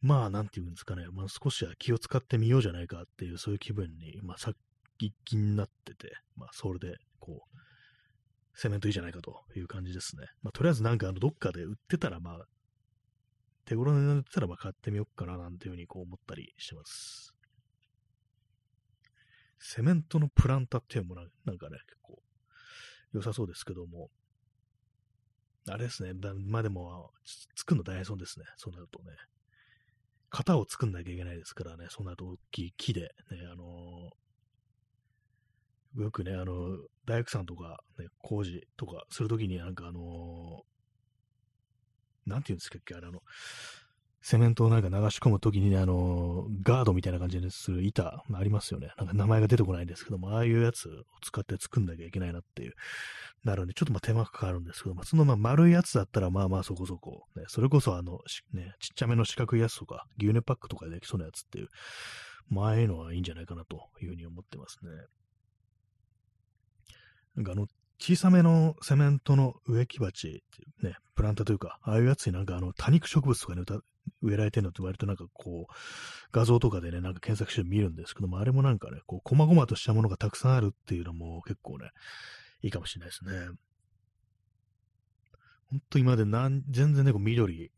[0.00, 4.54] まあなんていうんですかね、まあ少しは気を使ってみようじゃないかっていうそういう気分に、まあさっ
[4.98, 7.58] き気になってて、まあそれでこう、
[8.54, 10.28] セメントいいじゃないかという感じですね。
[10.42, 12.46] まあとりあえずなんかあのどっかで売ってたらまあ
[13.66, 17.35] 手頃になってたらまあ買ってみようかななんていうふうにこう思ったりしてます。
[19.68, 22.22] セメントのプランタっていうのもなんかね、結構
[23.12, 24.10] 良さそうですけども、
[25.68, 26.12] あれですね、
[26.46, 27.10] まあでも、
[27.56, 29.16] 作るの大変そうですね、そうなるとね。
[30.30, 33.08] 型を作んなきゃいけないですからね、そうなると大きい木で、ね、
[33.52, 43.20] あのー、よくね、あの、大工さんとか、ね、工事とかするときになんかあのー、なんていうんですかっけ、あの、
[44.28, 48.92] セメントをなんか流し込むときにね、あの、ガードみたいな感じでする板、ありますよね。
[48.98, 50.90] なんか名前が出てこないんですけども、ああいうやつを
[51.22, 52.74] 使って作んなきゃいけないなっていう、
[53.44, 58.18] なるんで、ちょっとまあ手間かかるんですけども、そのまあ丸いやつだったらまあまあそこそこ、ね、それこそあの、
[58.52, 61.68] ね、ちっちゃめの四角いやつとか、牛乳パックとかでできそうなやつっていう、
[62.48, 64.90] まあああいうのはいいんじゃないかなというふうに思ってますね。
[67.36, 67.68] なんかあの、
[68.00, 70.42] 小さめのセメントの植木鉢
[70.82, 73.62] ね、プランターというか、ああいうやつになんかあの多肉植物とかね、
[74.22, 75.72] 植えられてるのって割となんかこう、
[76.32, 81.90] 画像とかでね、なんか検索して見るんですけども、あれもなんかね、こう、細々としたものがたくさんあるっていうのも結構ね、
[82.62, 83.56] いいかもしれないですね。
[85.70, 87.72] ほんと今までなん全然ね、こう緑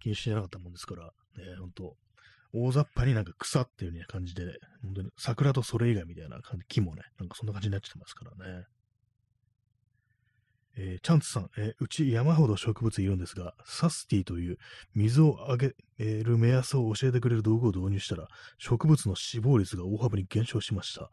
[0.00, 1.10] 気にしてなかったもんですから、ね、
[1.58, 1.96] ほんと、
[2.52, 8.66] 大雑把になんか草っていうね、感じで、ね、本当に桜とそれ以外みたいな感じ、木もね、なんかそんな感じになっちゃってますからね。
[10.76, 14.58] えー、チャンツさん、えー、うち山ほど植物いるんですが、サスティという
[14.94, 21.10] 水をあげる目安を教えてくれる道具を導入したら、植物の死亡率が大幅に減少しました。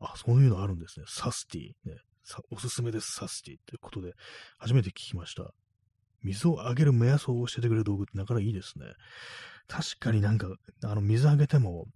[0.00, 1.06] あ、そういうのあるんですね。
[1.08, 1.62] サスティ。
[1.84, 1.98] ね、
[2.50, 3.56] おすすめです、サスティ。
[3.66, 4.14] ということで、
[4.58, 5.52] 初めて聞きました。
[6.22, 8.86] 水をあげる目安を教えてくれる道具ってなかなかいいですね。
[9.68, 10.48] 確かになんか、
[10.84, 11.86] あの、水あげても、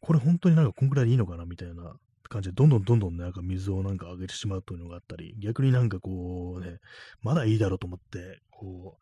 [0.00, 1.96] これ本当になんかこんくらいでいいのかなみたいな
[2.28, 6.78] 感じで、どんどんどんどんねなんか水をなんかあげてしまうというのがあったり、逆になんかこうね、
[7.22, 8.98] まだいいだろうと思って、こ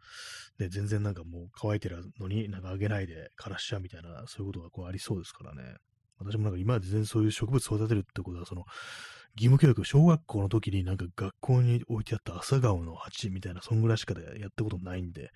[0.58, 5.76] う、ね、全然なんかもう乾いてるのになんかあげないで枯らしちゃうみたいな、そういうことがこうありそうですからね。
[6.18, 8.64] 私もなんか今まで全然そういう植物育てるってことは、その、
[9.35, 15.30] 義務教育、小学校の時になんか学校に置いてあった朝顔の鉢みたいな、そんぐらいしかでやったことないんで、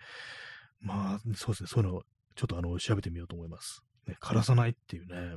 [0.81, 2.03] まあ、そうですね、そういうのを
[2.35, 3.83] ちょっとあの、調べてみようと思います。
[4.07, 5.37] ね、枯らさないっていうね。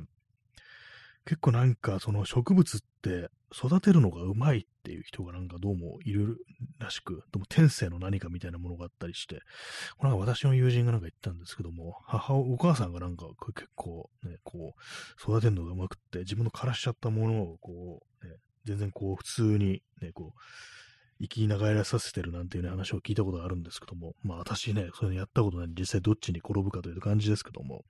[1.26, 6.38] 結構なんかその植物って育てるのがうまいっていう人がなんかどうもいる
[6.78, 9.40] らしく、でも天性の何かみたいなものがあったりして、
[10.00, 20.40] なんか私の友人がなんか言ったんですけども、母、お母さんがなんか結構ね、こう、育てるのがうまくって、自分の枯らしちゃったものをこう、ね、全然こう普通にね、こう、
[21.20, 27.84] 生きながらさせてるなんていうね、話を聞いたことがあるんですけども、まあ私ね、そういうのやったことないんで実際どっちに転ぶかという感じですけども、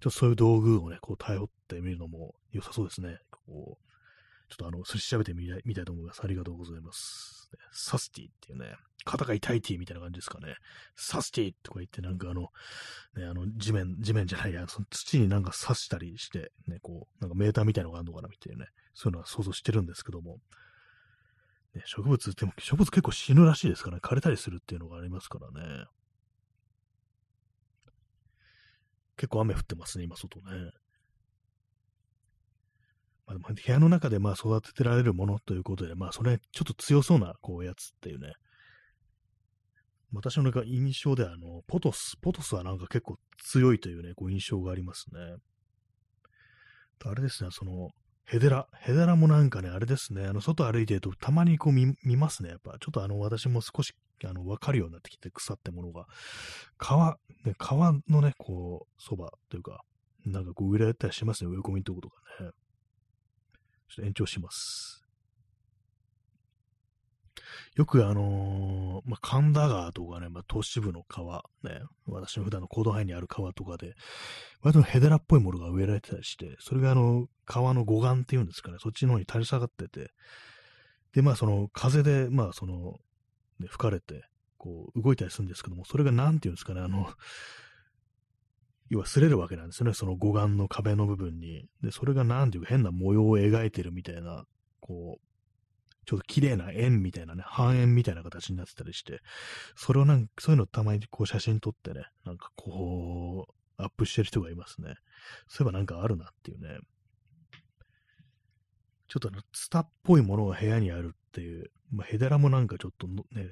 [0.00, 3.18] ちょっとそういう道具をね、こう頼ってみるのも良さそうですね。
[3.30, 3.88] こう、
[4.48, 6.20] ちょっとあの、すり調べてみたいみたいと思います。
[6.22, 7.50] ありがとうございます。
[7.72, 10.54] サスティっていうね、肩が痛いティーみたいな感じですかね。
[10.96, 12.48] サスティとか言ってなんかあの、
[13.16, 20.38] ね、あの、地面、地面じゃないや、その土になんか刺したりして、ね、こう、なんかメーターみたいなのがあるのかなみたいなね、そういうのは想像してるんですけども、
[21.74, 25.84] ね、植物、でも植物結構死ぬらしいですからね、枯れたりするっていうのがありますからね。
[29.16, 30.70] 結構雨降ってますね、今外ね。
[33.26, 38.32] まあ、部屋の中でまあ育ててられるものということで、まあそれちょっと強そうなこうやつっていうね。
[40.12, 45.20] 私の印象ではあの、ポトス、ポトスはなんか結構強いというね、こう印象がありますね。
[47.04, 47.90] あれですね、その、
[48.28, 48.68] ヘデラ。
[48.80, 52.50] ヘデラもなんかね、あれですね、あの、外歩いてるとたまにこう見ますね。
[52.50, 56.04] やっぱ、ちょっとあの、私も少し、あの、わかるようになってきて、草ってものが。
[56.76, 59.80] 川、ね、川のね、こう、そばというか、
[60.26, 62.50] なんかこう植えられたりしますね、植え込みのとことかね。
[63.88, 65.07] ちょっと延長します。
[67.76, 73.94] よくあのー、まあ、神田川とかね、まあ、都市部の川、ね、私の普段の行動範囲にある川とかで、
[74.62, 80.10] 割とヘデラっぽいものが植えられてたりして、それがあの、川の護岸っていうんですかね、そっちの方に垂れ下がってて、
[81.12, 82.96] で、まあその風で、まあその、
[83.60, 84.24] ね、吹かれて、
[84.58, 87.08] こう動いたりするんですけども、それが何て言うんですかね、あの、
[88.90, 91.66] 要は擦れるわけなんですよね、その護岸の壁の部分に。
[91.82, 94.44] で、それが何ていうか変な模様を描いてるみたいな、
[94.80, 95.27] こう、
[96.08, 99.20] ちょっと綺麗な円みたいなね、半円みたいな形になってたりして、
[99.76, 104.94] それをなんか、そういうのたまにこう写真撮ってね、なんかこう、アップしてる人がいますね。
[105.48, 106.78] そういえばなんかあるなっていうね。
[109.06, 113.50] ちょっとあの、ツタっぽいものが部屋にあるっていう、まあ、ヘデラもなんかちょっとね、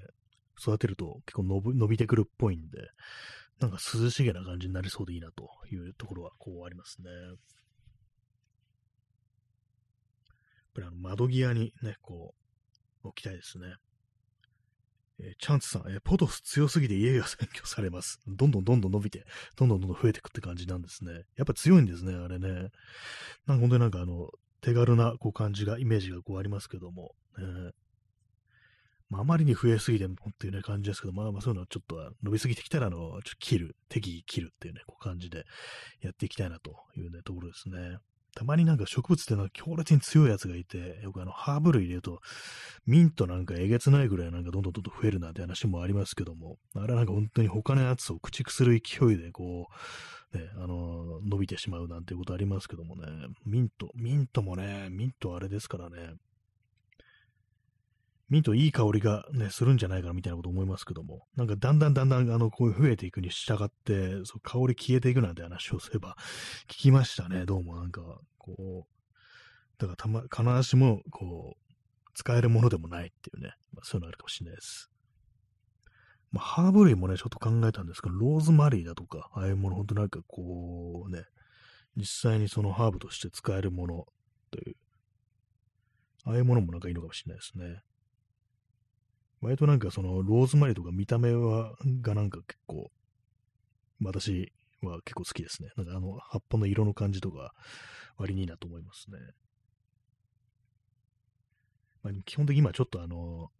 [0.59, 2.89] 育てると結構伸び伸びてくるっぽいんで、
[3.61, 7.11] なんか涼しげな感じになりそうでいいなというところはこうありますね。
[7.11, 7.37] やっ
[10.75, 12.46] ぱりあの窓際にね、こう、
[13.09, 13.75] 置きたいですね。
[15.19, 18.21] えー、チャンツさん、えー、ポトス強すぎて家が占拠されます。
[18.27, 19.25] どんどんどんどん伸びて、
[19.57, 21.13] どんどんどんどん増えていくって感じなんですね。
[21.37, 22.49] やっぱ強いんですね、あれね。
[22.49, 22.73] なんか
[23.61, 27.71] 本当になんかあの、手軽なこう感じが、イメージがこうありますけども、えー
[29.09, 35.45] まあ、まりに増えすぎてもっていうね感じですけど、まあまあそういうのはちょっと伸びすぎてきたら、あの、ちょっと切る、適宜切るっていうね、こう感じで
[36.01, 37.99] やっていきたいなというね、ところですね。
[38.37, 42.21] たまになんか植物っていうのは強烈に強いやつがいて、よくあの、ハーブ類入れると、
[42.87, 49.69] ミントなんかえげつないぐらいなんかどんどんどんどん増えるなって話もありますけども、あれはなんか本当に他のやつを駆逐する勢いでこ
[50.35, 53.07] う、ね、あの伸びてしまうなんていうことありますけどもね、
[53.47, 56.13] ミント、ミントもね、ミントあれですからね、
[58.29, 66.17] ミントいい香りがね、するんじゃないかなみたいなこと思いますけども、なんかだんだんだんだんあの、こういう増えていくに従って、そう香り消えていくなんて話をすれば
[66.69, 68.03] 聞きましたね、どうもなんか、
[68.39, 68.97] こう、
[69.79, 74.91] だからたま、必ずしも、こう、使えるものでもないっていうね、まあ、そういうのあるかもしれないです。
[76.33, 81.25] まあ、ハーブ類もね、ちょっと考えたんですけど、ローズマリーだとか、ああいうもの、ほんとなんかこうね、
[81.97, 84.07] 実際にそのハーブとして使えるもの
[84.51, 84.77] という、
[86.25, 87.83] ああいうものもなんかいいのかもしれないですね。
[89.47, 92.91] 割となんかそのローズマリーとか見た目は、がなんか結構、
[94.03, 95.71] 私は結構好きですね。
[95.77, 97.55] なんかあの葉っぱの色の感じとか
[98.19, 99.19] 割にいいなと思いますね。
[102.03, 103.53] まあ、基本的に今ちょっとあの、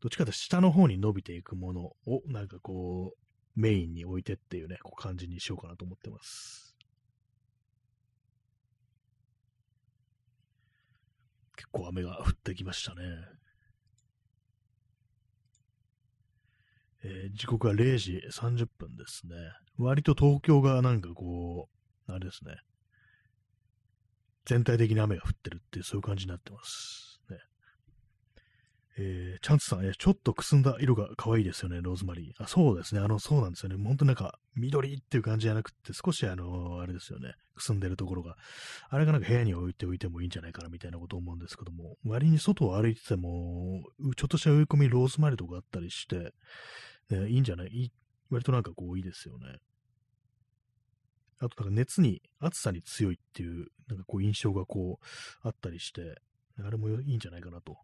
[0.00, 6.76] どっちかというと下の方に伸びていくものをなんかこうメインに置いてっていうね、こう感じにしようかなと思ってます。
[11.56, 13.04] 結構雨が降ってきましたね。
[17.04, 19.34] えー、時刻は0時30分ですね。
[19.78, 21.68] 割と東京がなんかこ
[22.08, 22.56] う、あれですね。
[24.44, 27.20] 全体的に雨が降ってるっていう、そういう感じになってます。
[27.30, 27.38] ね。
[28.98, 32.42] えー、チャンツさん、えー、ちょっとくすんだ色が可愛いですよね、ローズマリー。
[32.42, 33.00] あ、そうですね。
[33.00, 33.82] あの、そうなんですよね。
[33.82, 37.34] 本当なんか、緑っていう感じじゃなくて、少しあの、あれですよね。
[37.54, 38.36] くすんでるところが。
[38.90, 43.82] あれがなんか部屋に置いておいてもいいんじゃないかな、みたいなこと思うんですけども、割に外を歩いてても、
[44.16, 46.34] ちょっとした植え込みローズマリーとかあったりして、
[47.14, 47.68] ね、いいんじゃない？
[47.68, 47.92] いい
[48.30, 49.58] 割となんかこういいですよね。
[51.38, 55.06] あとなんか熱に、暑さに強いっていう、なんかこう印象がこう
[55.46, 56.22] あったりして、
[56.64, 57.76] あれもいいんじゃないかなと。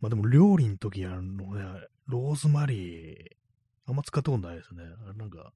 [0.00, 1.62] まあでも料理の時やるのね、
[2.06, 3.16] ローズマリー、
[3.86, 4.82] あんま使ったことないですね。
[5.06, 5.52] あれなんか、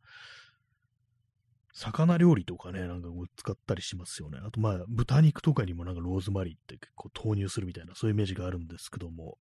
[1.72, 4.38] 魚料理とかね、なんか使ったりしますよね。
[4.42, 9.38] あとまあ豚肉とかにもなんかローズマリーって結構投入するみたいな、そういうイメージがあるんですけども、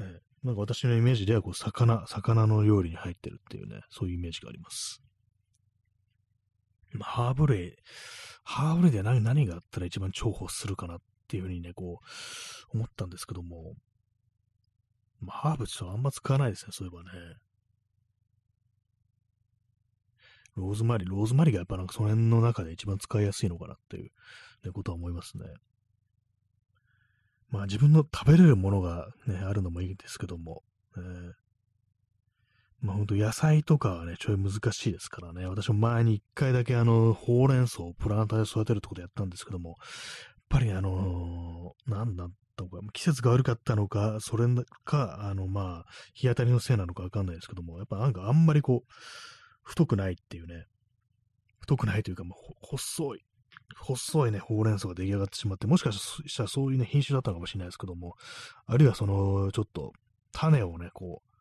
[0.00, 5.02] ね、なんか私のイメージではこう魚、魚の料理に入ってるっていうね、そういうイメージがあります。
[7.00, 7.76] ハーブ類、
[8.44, 13.74] ハーブ類で何何があったら一番重宝するかなっていうふうにね、こう、思ったんですけども、
[15.20, 17.10] まあ、ハーブちょっとあんま使わないですね、そういえばね。
[20.56, 24.10] ローズマリー、ローズマリーがやっぱなんかその辺の中で一番使いやすいのかなっていう、
[24.64, 25.44] ね、ことは思いますね。
[27.50, 30.62] まあ自分の食べれるものがね、あるのもいいですけども、
[30.96, 31.32] えー、
[32.80, 35.46] まあ本当野菜とかはね、ちょい難しいですからね。
[35.46, 39.78] 私も前に一回だけあの、ほうれん草をプランターで育てるってことやったんですけども、やっ
[40.48, 44.46] ぱりあのー、なんだったのか、季節が悪かったのか、それ
[44.84, 48.92] か、あの、まあ、日当たりのせいなのかわかんないですけども、やっぱなんかあんまりこう、
[49.62, 50.66] 太くないっていうね、
[51.60, 53.24] 太くないというか、もう細い、
[53.78, 58.16] 細いね、ほうれん草が出来上がってしまって、もしかしたらそういうね、品種だったのかもしれないですけども、
[58.66, 59.92] あるいはその、ちょっと、
[60.32, 61.36] 種をね、こう、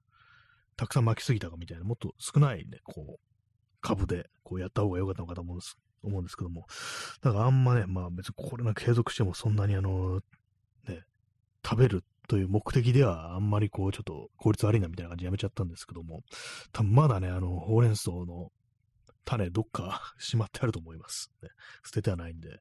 [0.77, 3.19] たくさん巻きすぎたかみたいな、もっと少ないね、こう、
[3.81, 6.67] 株で、こうやった方が良かったのかと思うんです、思うんですけども、
[7.21, 10.21] だからあんまね、まあ別にこれが継続してもそんなにあの、
[10.87, 11.03] ね、
[11.63, 16.23] 食べるという目的ではあんまりこう、ちょっと効率悪いなみたいな感じでやめちゃったんですけども、
[16.71, 18.51] 多分まだね、あの、ほうれん草の
[19.25, 21.31] 種どっか しまってあると思います。
[21.41, 21.49] ね、
[21.83, 22.59] 捨ててはないんで。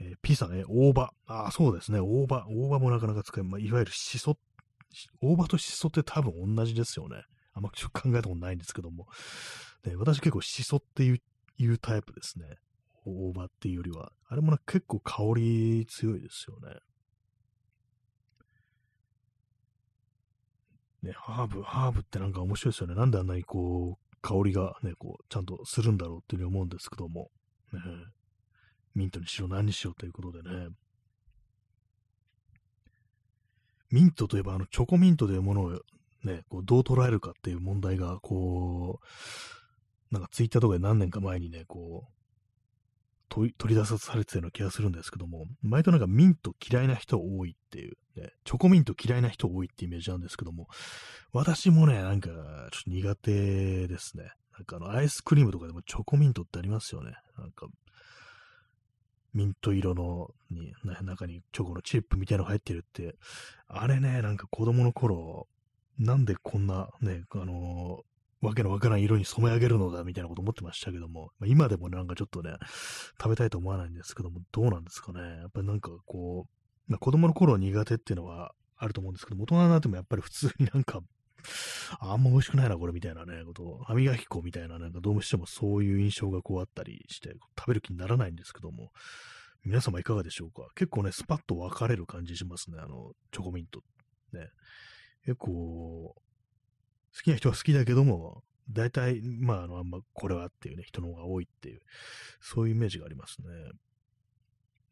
[0.00, 1.12] えー、P さんね、大葉。
[1.26, 2.46] ああ、そうですね、大葉。
[2.48, 4.38] 大葉もなかなか使え、まあ、いわゆるシソ、
[5.20, 7.22] 大葉とシソって多分同じですよね。
[7.52, 9.08] あんま考えたことないんですけども。
[9.84, 11.18] ね、私結構シソっていう
[11.58, 12.56] いうタイプですね。
[13.04, 14.12] 大葉っていうよりは。
[14.28, 16.78] あれもな結構香り強いですよね。
[21.02, 22.94] ね、ハーブ、ハーブってなんか面白いですよね。
[22.94, 27.30] なんであんなにこう、香りがね、こう、ちゃんとするんだろうっていうふうに思うんですけども、
[27.72, 27.80] ね、
[28.94, 30.68] ミントにしろ何にしろということでね、
[33.90, 35.80] ミントといえば、あの、チョコミントというものを
[36.24, 42.17] ね、こうどう捉えるかっていう問題が、こう、なんかツイッターとかで何年か前にね、こう、
[43.58, 50.68] 取り出されてたような気がするんですけども、毎度なんかミント嫌いな人多いっていう、ね、チョコミント嫌いな人多いってイメージなんですけども、
[51.32, 54.30] 私もね、なんかちょっと苦手ですね。
[54.54, 57.12] なんかあの、アイスクリームとかでもチョコミントってありますよね。
[57.38, 57.66] なんか、
[59.34, 63.16] ミント色のに、中にチョコのチップみたいなのが入ってるって、
[63.68, 65.46] あれね、なんか子供の頃、
[65.98, 68.02] なんでこんなね、あの
[68.40, 72.52] わけのわからん色に染め上げるのだみたいなこと思ってましたけども、まあ、今でもなんかちょっとね、
[73.20, 75.20] 食べたいと思わないんですけども、どうなんですかね。
[75.20, 81.00] やっぱりなんかこう、まあ、子供の頃苦手っていうのはあると思うんですけども、大人になってもやっぱり普通になんか、
[82.00, 88.92] あんま美味しくないな、これみたいなね、ことを、歯磨き粉みたいな、なんかどうしてもそういう印象がこうあったりして、食べる気にならないんですけども、
[89.64, 93.82] 皆様いかがでしょうか結構ね、スパッと分かれる感じしますね、あの、チョコミント。
[94.32, 94.48] ね。
[95.24, 96.14] 結構、
[97.14, 101.80] 好きな人は好きだけども、大体、まあ、あの、あんまこれはっていうね、人の方が多いっていう、
[102.40, 103.48] そういうイメージがありますね。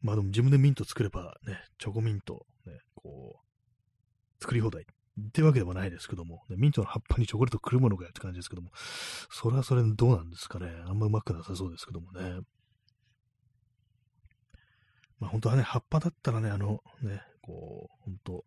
[0.01, 4.85] まあでも自分でミント作ればね、チョコミント、ね、こう、作り放題っ
[5.31, 8.71] てわけでもないですけども、ね、ミントの葉っぱにチョコレートくるものかよって感じですけども、
[9.31, 10.71] それはそれどうなんですかね。
[10.85, 12.41] あんまうまくなさそうですけどもね。
[15.19, 18.45] まあ本当はね、葉っぱだったらね、あのね、こう、本当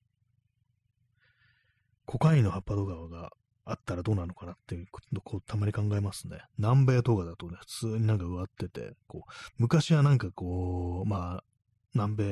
[2.06, 3.30] コカインの葉っぱとかが
[3.70, 6.38] あったらどうなのかなっていうことこうたまに考えますね。
[6.58, 11.44] 南米とかだとね、普通になんか植わってて、こう、昔はなんかこう、まあ、
[11.94, 12.24] 南米、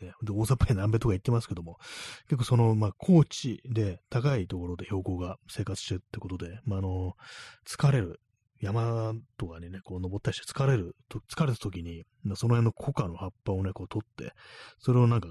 [0.00, 1.78] ね、で大雑把に南米とか言ってますけども、
[2.28, 7.14] 結構その、まあ、高地で高いところで標高が生活してるってことで、まあ、あの、
[7.66, 8.20] 疲れる、
[8.60, 12.04] 山とかにね、こう登ったりして疲れる、疲れた時に、
[12.34, 14.32] その辺のコカの葉っぱをね、こう取って、
[14.78, 15.28] それをなんか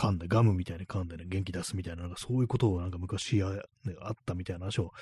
[0.00, 3.60] 噛んで、ガムみたいに噛んでね、元気出すみたいな、なんかそういうことをなんか昔や、ね、
[4.00, 4.92] あったみたいな話を、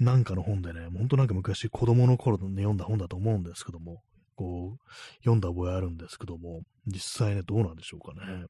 [0.00, 4.02] なんかの本でね、ほんとなんか昔子供の頃に読んだ本だと思うんですけども、
[4.34, 8.46] こう、読んだ覚えあるんですけども、実際ね、どうなんでしょうかね。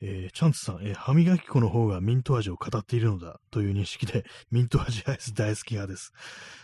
[0.00, 6.12] えー、チャンツさん、えー、歯磨き粉の方がミント味を語っているのだという認識で、 ミント味アイス大好き派です。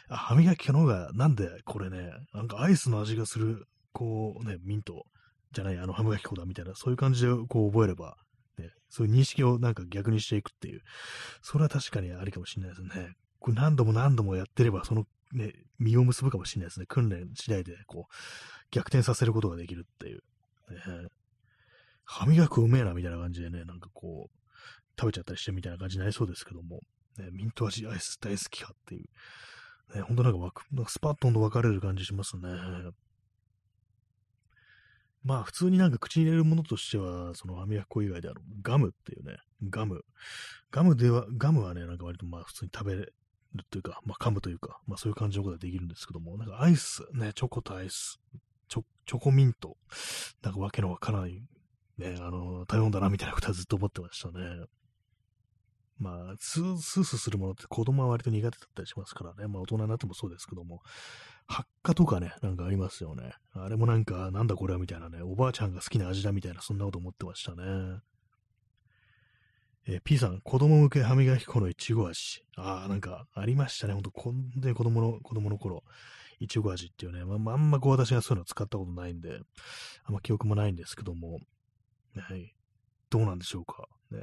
[0.09, 5.07] 歯磨き粉の方が、なんでこれね、なんかアイスの味がする、こうね、ミント
[5.53, 8.17] じゃない、あの、歯磨き粉だみたいな、そういう感じでこう覚えれば、
[8.59, 10.81] ね、そういう認識をなんか逆にしていくっていう、
[11.43, 13.15] それは確かにありかもしれないですね。
[13.39, 16.87] これ何度も何度もやってれば、そのね、実を結ぶかもしれないですね。
[16.87, 18.15] 訓練次第で、こう、
[18.71, 20.23] 逆転させることができるっていう。
[20.71, 21.09] ね、
[22.05, 24.39] 歯磨くうめえなみたいな感じでね、なんかこう、
[24.99, 26.81] 食べちゃったりしてみたいな感じになりそうですけども、
[27.19, 29.97] ね、ミント味アイス大好きかっていう。
[29.97, 32.49] ね、ほんとなんかわく、なんかスパッとんと分かれる感じしますね。
[35.25, 39.37] まあ普通になんか口に入れるものとしては、その歯磨き粉以外であるガムっていうね、
[39.69, 40.05] ガム。
[40.71, 43.15] ガムでは、ガムはね、なんか割とまあ普通に食べる
[43.71, 48.19] というか、まあ噛むというか、まあそういう感じのことができるんですけども、なんかアイス、ね、チョコとアイス、
[48.69, 49.77] チョチョコミント、
[50.43, 51.43] なんかわけのわからない、
[51.99, 54.67] ね、あの、食べ物だなみたいなことはずっと思ってましたね。
[55.99, 59.47] まあ、スースーするものって子供は割と苦手だったりしますからね。
[59.47, 60.83] まあ大人になってもそうですけども、
[61.47, 63.33] 発火とかね、なんかありますよね。
[63.55, 68.01] あれもなんか、なんだこれはみたいなね、おばあちゃんが好きな味だみたいな、そんなこと思ってましたね。
[69.87, 72.45] えー、P さん、子供向け歯磨き粉のいちご味。
[72.57, 73.95] ああ、なんかありましたね。
[73.95, 75.83] ほんと、こんで子供の、子供の頃、
[76.39, 79.41] いちご味っていうね、まあ、あんまこう私がそういうの使ったことないんで、
[80.05, 81.41] あんま記憶もないんですけども、
[82.17, 82.55] はい。
[83.11, 83.89] どうなんでしょうか。
[84.11, 84.21] ね、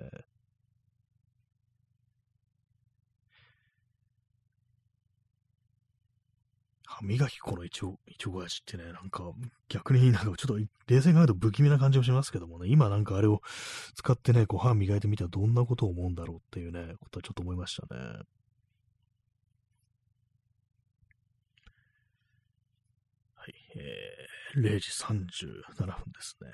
[6.99, 9.31] 歯磨き粉のいちご、いちご味ってね、なんか
[9.69, 13.41] 逆になんかちょっと冷静に考えると不気味な感じもしますけどもね、今なんかあれを
[13.95, 18.01] 使ってね、こう歯磨いてみたらどんなことを思うんだろうっていうね、ことはちょっと思いましたね。
[23.35, 23.53] はい、
[24.55, 26.51] えー、0時37分ですね。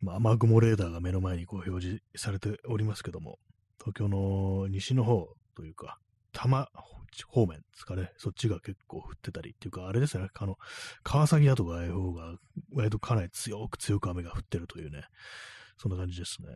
[0.00, 3.38] まあ、雨雲レーダーが目の前にこう表示されておりますけども、
[3.78, 5.98] 東京の西の方というか、
[6.32, 6.68] 多摩
[7.24, 8.10] 方面ですかね。
[8.16, 10.28] そっちが結構降ってたりっていうか、あれですね。
[10.34, 10.56] あの、
[11.02, 12.36] 川崎だとかああいう方が、
[12.72, 15.04] 割とかなり強く強く雨が降ってるというね。
[15.78, 16.48] そんな感じですね。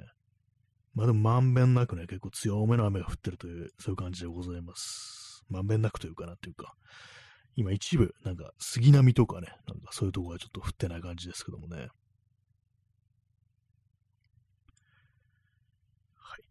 [0.95, 5.45] まあでもまんべんなくね、結構強めの雨が降ってるという、そういう感じでございます。
[5.49, 6.75] まんべんなくというかなっていうか、
[7.57, 11.89] 今一部、なんか杉並とかね、なんかそういうとこがちょっと降ってない感じですけどもね。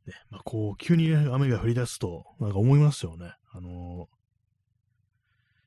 [0.09, 3.33] ね、まあ、こう、急に、ね、雨が降り出すと、なんか思いますよね。
[3.51, 4.09] あの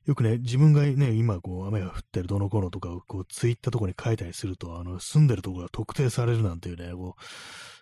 [0.05, 7.23] ー、よくね、自分がね、今こう、雨が降ってるどの頃とかを、こう、ツイッターとかに書いたりすると、あの、住んでるところが特定されるなんていうね、こう、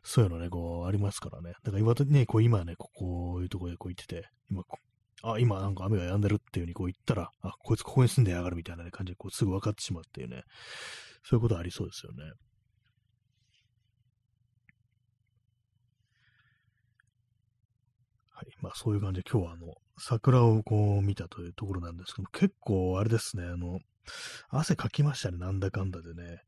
[0.03, 1.53] そういうのね、こう、ありますからね。
[1.64, 4.64] だから今、ね、こう、今ね、ここういうところでこう行ってて、今、
[5.24, 10.43] あ、今なんか雨が止んでるっていう風にこう言ったら、あ、こいつここに住んでやがるみたいな、ね、感じでこうすぐ分かってしまうっていうね、
[11.24, 12.24] そういうことありそうですよね。
[18.76, 23.80] そういう感じで今日はあの、桜をこう見たというところなんですけど結構あれですね、あの、
[24.49, 26.41] 汗かきましたね、なんだかんだでね。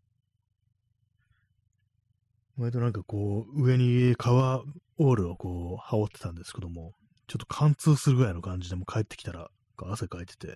[2.57, 4.63] 割となんかこう、上に革
[4.97, 6.93] オールをこう、羽織ってたんですけども、
[7.27, 10.55] ちょっと貫通するぐらいの感じでも帰ってきたら、汗かいてて、ね、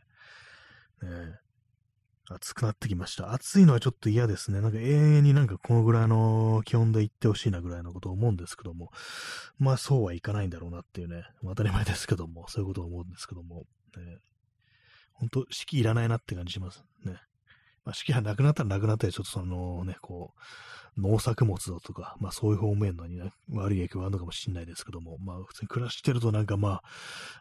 [2.30, 3.32] 暑くなってきました。
[3.32, 4.60] 暑いのはちょっと嫌ですね。
[4.60, 8.92] なんか永遠になんかこのぐらいの気温で行ってほしいなぐらいのことを思うんですけども、
[9.58, 13.66] まあそうはいかないんだろうなっていうね、当たり前ですけども、そういうことを思うんですけども、
[13.96, 14.18] ね、
[15.14, 17.14] 本当四季いらないなって感じしますね。
[17.86, 20.34] まあ、四季がなくなったらなくなったらちょっとそのね、こ
[20.98, 26.82] う、農作物だとか、まあそういう方面のに、ね、悪い影響があるのかもしれないですけども、まあ普通に暮らしてるとなんかま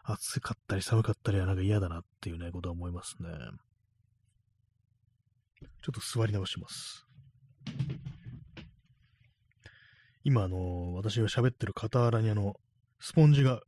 [0.05, 3.29] あ、暑かったり寒かったりはなんか嫌だなっていうね、ことは思いますね。
[5.81, 7.05] ちょっと座り直します。
[10.23, 12.55] 今、あの、私が喋ってる傍らにあの、
[12.99, 13.61] スポンジが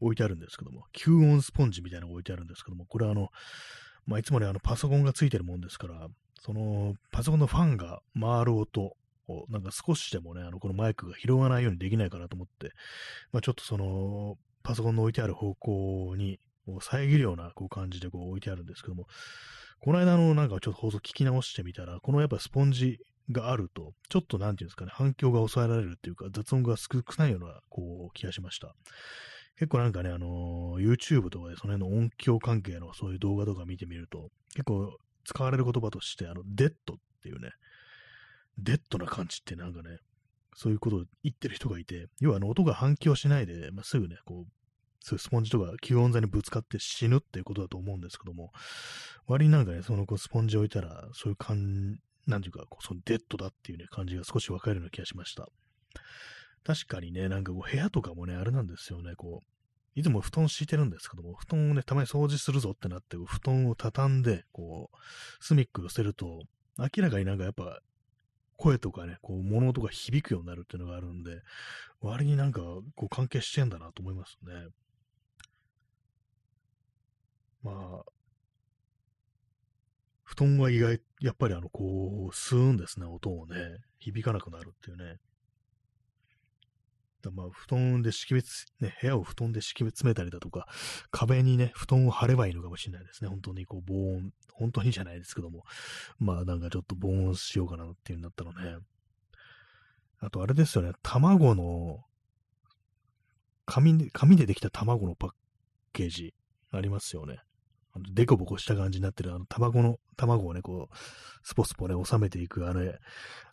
[0.00, 3.28] 置いてあるんですけども、吸音スポンジみたいなのが置いてあるんですけども、これはあの、
[4.06, 6.08] まあ、いつもね、あの、パソコンがついてるもんですから、
[6.40, 8.96] その、パソコンのファンが回る音を、
[9.50, 12.72] なんか少しでもね、あの、このマイクが拾わないようにできないかなと思って、
[13.32, 16.40] まあ、ちょっとその、パソコンの置いてある方向に、
[16.80, 19.06] 遮るようなこう感じでこう置いてあるんですけども、
[19.80, 22.98] この間のなんかちょっと放送聞き直してみたら、このやっぱスポンジ
[23.30, 28.74] があると、ちょっとなんていうんですかね、反響が抑えられるっていうか、雑音が少ないような、こう、気がしました。
[29.56, 37.50] 結構なんかね、あのー、YouTube とかでその辺の音響関係のそういう動画とか見てみると、結構使われる言葉として、あの、デッドっていうね、
[38.58, 39.98] デッドな感じってなんかね、
[40.54, 44.59] そういうことを言ってる人がいて、要はあの音が反響しないで、まあ、すぐね、こう、
[45.00, 48.52] そういうスポンジとか吸音材にぶつかって死ぬっていうことだと思うんですけども、
[49.26, 51.96] 割になんかね、そのこうスポンジ置いたら、そういう感
[52.26, 55.48] じ、なんていうか、こうそのデッドだっていうね、感じが少しわかるような気がしました。
[56.64, 59.50] 確かにね、なんかこう部屋とかもね、あれなんですよね、こう、
[59.94, 64.96] いつも布団敷いてるんですけども、布団をね、たまに掃除するぞってなって、布団を畳んで、こう、
[65.40, 66.42] スミック寄せると、
[66.78, 67.80] 明らかになんかやっぱ、
[68.56, 71.40] 声とかね、こう、物音が響くようになるっていうのがあるんで、
[72.00, 72.60] 割になんか、
[72.94, 74.52] こう、関係してんだなと思いますね。
[77.62, 78.04] まあ、
[80.24, 83.56] 布団は意外、やっぱりあの、こう、吸うんですね、音をね、
[83.98, 85.18] 響かなくなるっていうね。
[87.32, 90.66] まあ、布団で敷きね、部屋を布団で敷き詰めたりだとか、
[91.10, 93.28] 壁にね、布団を張ればいいのかもしれないですね。
[93.28, 95.64] 本当にこう、防音、本当にじゃないですけども、
[96.18, 98.78] まあ、なんかちょっと防音しようかなっていうんだったらね。
[100.20, 102.04] あと、あれですよね、卵の、
[103.66, 105.30] 紙で、紙でできた卵のパッ
[105.92, 106.34] ケージ
[106.70, 107.40] ありますよね。
[107.98, 110.96] デコボコした感じになってる、あの、卵の、卵をね、こう、
[111.42, 112.98] スポスポね、収めていく、あれ、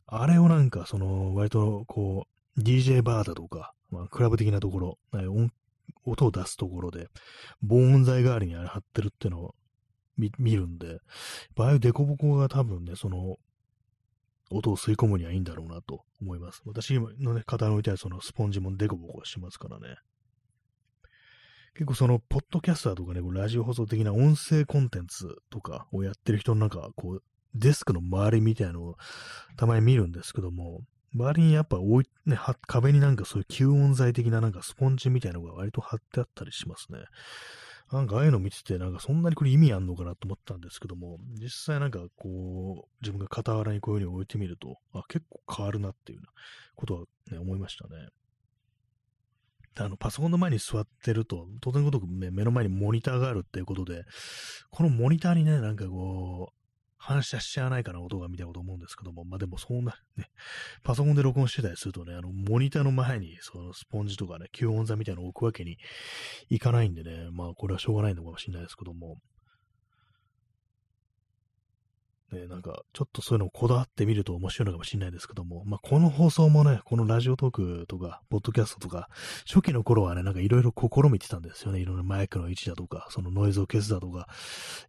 [0.06, 4.98] あれをなんか、その、割と、こう、DJ バーだとか、まあ、クラブ的なところ、
[6.06, 7.08] 音を出すところで、
[7.62, 9.56] 防音材代わりにあれ貼ってるっていうのを
[10.18, 11.00] 見るんで、
[11.58, 13.38] ああいうデコボコが多分ね、その、
[14.50, 16.62] 音を吸い込むにはいいんだろうなと思います。
[16.66, 19.98] 私のね、型に置いてあるそのスポンジもデコボコしますからね。
[21.78, 27.24] 結構その、ポッドキャスターとかね、ラジオ放送的な音声コンテンツとかをやってる人のなんか、こう、
[27.54, 28.96] デスクの周りみたいなのを
[29.58, 30.82] たまに見るんですけども、
[31.14, 37.00] 周りにやっぱ置い、ね、壁になんかそういう吸音材的ななんかスポンジみたいなのが割と貼ってあったりしますね。
[37.92, 46.22] なんかああいうの見てて、なんかそんなにこれ意味あんのかなと思ったんですけども、実際なんかこう、自分が傍らにこういう風に置いてみると、あ、結構変わるなっていう
[46.76, 47.02] ことは
[47.32, 48.10] ね、思いましたね。
[49.84, 54.04] あの、パソコンの前に座ってると、当然ごとく、目の前にモニターがあるっていうことで、
[54.70, 56.58] このモニターにね、なんかこう、
[56.98, 60.30] 反射しちゃわないかな音が見たこと思うんですけども、まあでもそんな、ね、
[60.84, 65.78] パソコンで録音してたりするとね、あの、モニターの前に、そのスポンジとかね、吸音材みたいなのを置くわけに
[66.50, 69.18] いかないんでね、まあこれはしょうがないのかもしれないですけども、
[72.32, 79.10] ね、なんか、ちょっとそういうのをこだわってみると面白いのかもしれないですけども、まあ、この放送もね、このラジオトークとか、ポッドキャストとか、
[79.46, 81.80] 初期の頃はね、なんかいろいろ試みてたんですよね。
[81.80, 84.28] いろんなマイクの位置だとか、そのノイズを消すだとか、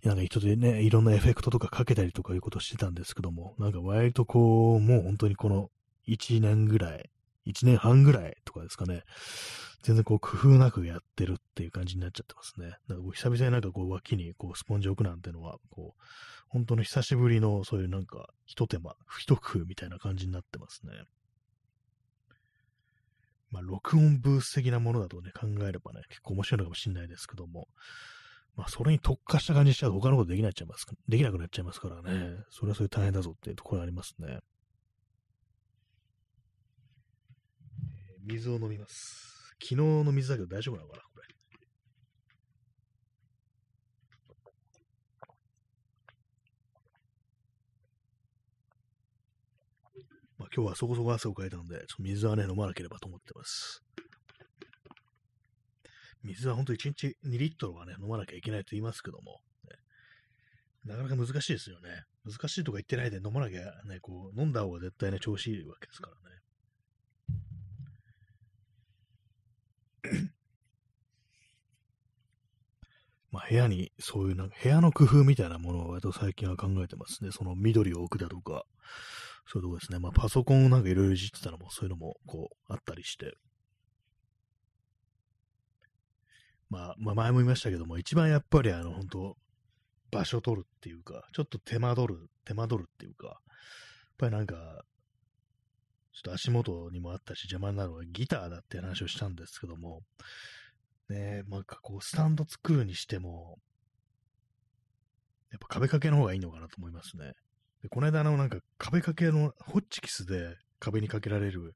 [0.03, 5.71] なんか人でね、いろんなエフェクトとかかけたりとかいうことをしてたんですけども、なんか割とこう、もう本当にこの
[6.09, 7.11] 1年ぐらい、
[7.47, 9.05] 1年半ぐらいとかですかね、
[9.83, 12.77] 全然こう工夫なくやってるっていう感じになっちゃってますね。
[12.89, 16.03] なんか久々になんかこう脇にこうスポンジ置くなんてのは、こう、
[16.49, 20.93] 本当の久しぶりのそういうなんか一手間、一工夫みたいな感じになってますね。
[23.51, 27.69] まあ、録音ブース的なものだとね、考えればね、結構面白いのかもしれないですけども、
[28.57, 34.41] まあ、それに特化した感じしちゃうと他のことできなっちゃいます、できなくなっちゃいますからね、それはそれ大変だぞっていうところありますね。
[38.27, 39.55] 水を飲みます。
[39.61, 41.25] 昨日の水だけど大丈夫なのかなこれ。
[50.37, 53.83] まあ、今日はそこそこ汗をかいたので、ちょっと水はね、飲まなければと思ってます。
[56.23, 59.77] 水は本当1日2リットルはね、飲まなきゃいけないと言いますけども、ね、
[60.85, 62.05] なかなか難しいですよね。
[62.25, 66.17] 難しいとか言ってないで飲まなきゃね、こう、飲んだ方が絶対ね、調子いいわけですから
[70.13, 70.31] ね。
[73.31, 77.31] まあ、部屋に、そういうなんか、部屋の工夫みたいなものを割と最近は考えてますね。
[77.31, 78.65] その緑を置くだとか、
[79.51, 79.99] そういうとこですね。
[79.99, 83.35] まあ、パソコンをなんかいろいろいじってたのも、そういうのも、こう、あったりして。
[86.69, 89.37] まあ、まあ、前も言いましたけども、一番やっぱりあの、本当
[90.11, 93.37] 場所取るっていうか、ちょっと手間取る、手間取るっていうか、やっ
[94.19, 94.85] ぱりなんか、
[96.13, 100.03] ちょっと足元にもあったし邪魔になるのはギターだって話をしたんですけども、
[101.09, 103.59] ねえ、まあ、こう、スタンド作るにしても、
[105.51, 107.33] やっぱ壁掛けの方がいいのかなと思いますね。
[107.83, 111.75] で、この間のなんか壁掛けのホッチキスで壁にかけられる、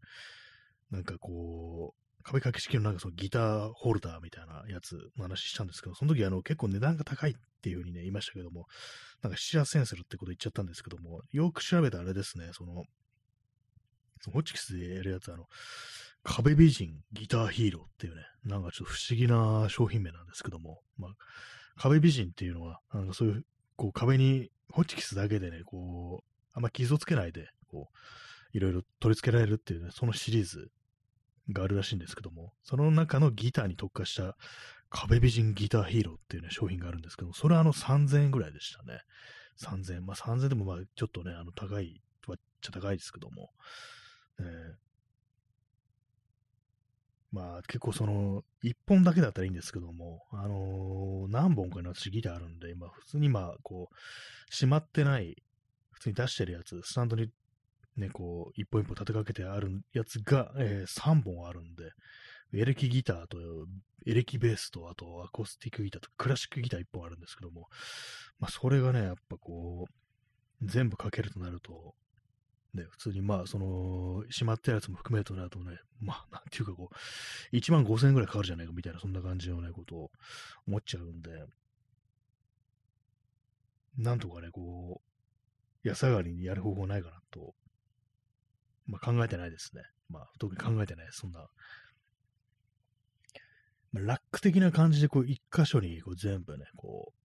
[0.91, 8.67] なんかこう、壁掛け式のなんかそのギターホルダーみたいなやつの話したんですけど、その時あの結構値段が高いっていう風にね、言いましたけども、
[9.23, 12.85] なんか7、8千するってこと言っちゃったんですけども、よく調べたあれですね、その、
[14.21, 15.47] そのホッチキスでやるやつ、あの、
[16.25, 21.11] 壁美人ギターヒーローっていうね、なんかちょっと不思議な商品名なんですけども、まあ、
[21.77, 23.45] 壁美人っていうのは、なんかそういう、
[23.77, 30.71] こう壁にホチキスだけでね、こう、あんま傷をつけないで、こう、いろいろ取り付けられるっていうね、そのシリーズ
[31.51, 34.37] があるらしいんですけども、その中のギターに特化した
[34.91, 39.01] 壁美人ギターヒーローっていうね、商品があるんですけども、それはあの3000円ぐらいでしたね。
[39.61, 40.07] 3000円。
[40.07, 43.51] まあ3000円でもまあちょっとね、あの高い、はっちゃ高いですけども、
[44.39, 44.47] えー、
[47.33, 55.43] まあ結構その、一本だけだったらいいんですけども、あのー、何本かに私ギターあるんで、今普通に今、こう、しまってない、
[55.91, 57.31] 普通に出してるやつ、スタンドに
[57.97, 61.91] ね、こう、一本一本立てかけてあるやつが、えー、3本あるんで、
[62.55, 63.39] エレキギターと、
[64.07, 67.69] エレキベースと、あとアコースティックギターと、クラシックギター1本あるんですけども、
[68.39, 71.95] まあそれがね、やっぱこう、全部かけるとなると、
[72.75, 80.11] ね、普通にまあ、その、しまってるやつも含めるとなるとね、まあ、 なんていうかこう、1万5千円ぐらいかかるじゃないかみたいな、そんな感じのね、ことを
[80.67, 81.47] 思っちゃうんで、
[83.99, 85.03] なんとかね、こ
[85.85, 87.55] う、安上がりにやる方法ないかなと、
[88.87, 89.83] まあ考えてないですね。
[90.09, 91.49] まあ、特に考えてない、そんな。
[93.93, 97.22] まあ、ラック的な感じで、こう、一箇所にこう全部ね、こう、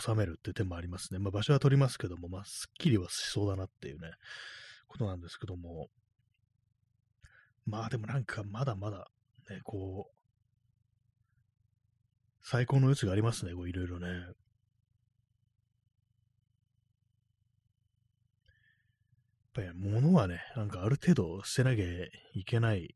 [0.00, 1.18] 収めるって手もありますね。
[1.18, 4.10] まあ、場所は取りますけども、まあ、すっきりはしそうだなっていうね、
[4.88, 5.88] ことなんですけども、
[7.64, 9.06] まあでもなんかまだまだ
[9.48, 10.14] ね、こう、
[12.44, 14.08] 最高の余地がありますね、こういろいろね。
[14.08, 14.34] やっ
[19.54, 21.84] ぱり物はね、なんかある程度捨てなきゃ
[22.34, 22.94] いけない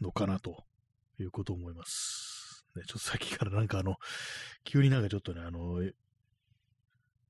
[0.00, 0.64] のかなと
[1.18, 2.35] いうことを思います。
[2.76, 3.96] ね、ちょっとさっきからなんかあの、
[4.64, 5.80] 急になんかちょっとね、あの、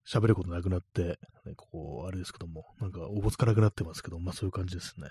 [0.07, 5.09] 喋ることなくなって、ね、こう、あれですけども、なんかおぼつかなくなってますけど、まあそういう感じですね。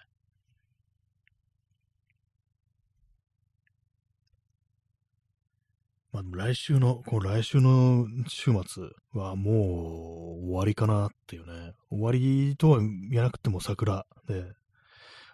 [6.16, 11.74] まあ、来週の、この来週の週末はもう終わりかなっていうね。
[11.90, 14.46] 終わりとは言わなくても桜で、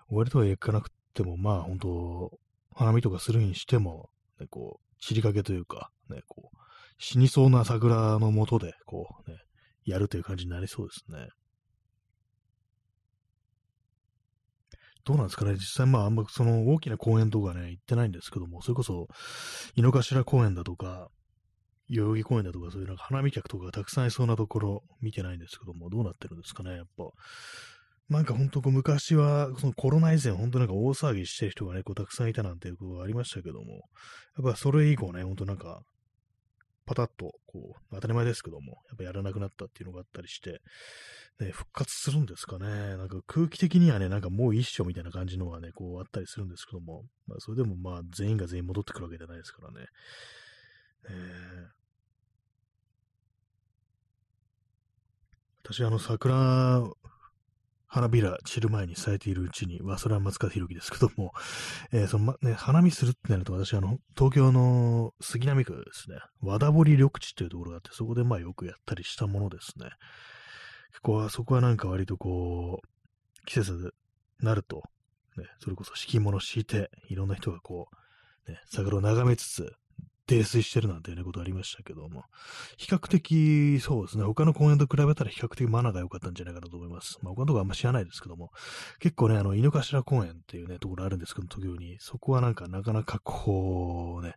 [0.09, 2.39] 終わりとは言わなくても、まあ本当、
[2.73, 6.57] 花見とかするにしても、ね、こう、散りかけというか、ね、こう、
[6.97, 9.37] 死にそうな桜のもとで、こうね、
[9.83, 11.27] やるという感じになりそうですね。
[15.03, 19.07] どうなんですかね実際まああんまその大きな公園とかね、行ってないんですけども、それこそ、
[19.75, 21.09] 井の頭公園だとか、
[21.89, 27.05] 代々木公園だとか、そういうなんか花見客とかがたくさんいそうなところ見てないんですけども、どうなってるんですかね、やっぱ。
[28.11, 33.85] なんか本当昔は、そのコロナ以前、本当なんか大騒ぎしてる人がね、こうたくさんいたなんていうことがありましたけども、
[34.37, 35.81] やっぱそれ以降ね、本当なんか、
[36.85, 40.59] パタッと、こう、当たり前ですけども、やっぱやらなくなったっていうのがあったりして、
[41.39, 42.67] ね、復活するんですかね。
[42.97, 49.85] なんか空気的にはね、なんかもう一緒みたいな感じのがね、こうあったりするんですけども、まあそれでもまあ全員が全員戻ってくるわけじゃないですからね。
[51.09, 51.67] えー、
[55.63, 56.83] 私あの桜
[57.93, 61.33] 花びら散る前に咲いているうちに、まあ、それは松川博樹ですけども、
[61.91, 69.89] えー、その、ま、ね、花見するってなると、私、あの、東京の杉並区ですね、和田堀緑地っていうところがあって、そこでまあよくやったりしたものですね。
[70.91, 73.73] 結構、そこはなんか割とこう、季節
[74.39, 74.83] になると、
[75.35, 77.89] ね、それこそ敷物敷いて、いろんな人がこ
[78.47, 79.73] う、ね、桜を眺めつつ、
[80.31, 82.23] 泥酔してるなんていうね、ことありましたけども、
[82.77, 87.17] 比較的、そうですね、他の公園と比べたら比較的マナーが良かったんじゃないかなと思います。
[87.21, 88.51] まあ、他のとこあんま知らないですけども、
[88.99, 94.35] 結構ね、あの、井の頭公園っていうね、ところあるんですけど、東京に、そこはなんかなかなかこう、ね、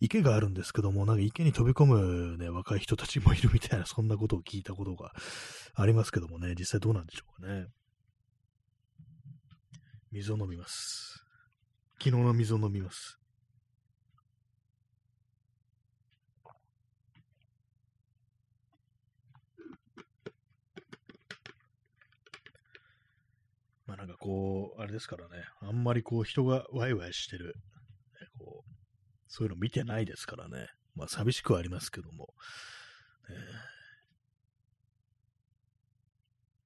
[0.00, 5.12] 池があるんですけども、なんか池に飛び込むね、若い人たちもいるみたいな、そんなことを聞いたことが
[5.74, 7.66] ありますけどもね、実際どうなんでしょうかね。
[10.12, 11.24] 水を飲みます。
[11.98, 13.18] 昨日の水を飲みます。
[24.06, 27.52] なんかこう、あれですからね、あんまりこう人がワイワイしてる、ね、
[28.38, 28.70] こう、
[29.26, 30.68] そういうの見てないですからね。
[30.94, 32.28] まあ寂しくはありますけども。
[33.28, 33.36] えー、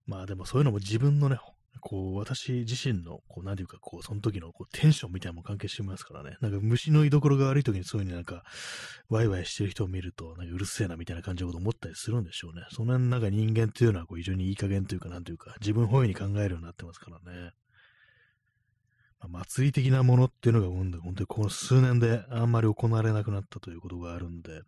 [0.07, 1.39] まあでもそういうのも自分のね、
[1.79, 6.37] こう、私自身の、こう、なんていうか、こう、その時のこうテンションみたいなのも関係してますからね。
[6.41, 8.43] なんか虫の居所が悪い時にそういうふうになんか、
[9.09, 12.63] ワイワイしてる人を見ると、なんかうるせえなみたいな感じのこと思ったりするんでしょうね。
[12.71, 17.53] その辺なんか人間っていうのは、こう、非常にいい加減というか、なんというか、自分本位に考えるようになってますからね。
[19.21, 24.63] まあ、祭り的なものっていうのが、本当にこの数年であんまり行われなくなったということがあるんで、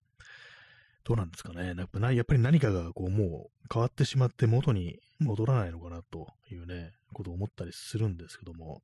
[1.05, 1.75] どうなんですかね。
[1.77, 8.83] やっぱやっぱり何かがこうもう変わってしまって元に戻らないのかなというね、ことを思ったりするんですけども、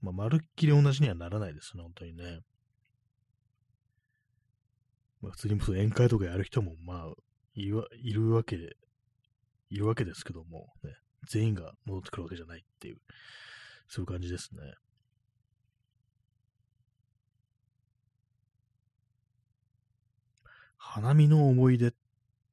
[0.00, 2.40] まあ、まるっきり同じにはならないですね、本当にね。
[5.22, 7.12] まあ、普通に宴会とかやる人も、まあ、
[7.54, 8.76] いるいるわけで、
[9.70, 10.90] いるわけですけども、ね、
[11.30, 12.98] 全員が戻ってくるわけじゃないっていう、
[13.88, 14.60] そういう感じですね。
[20.86, 21.92] 花見の思い出っ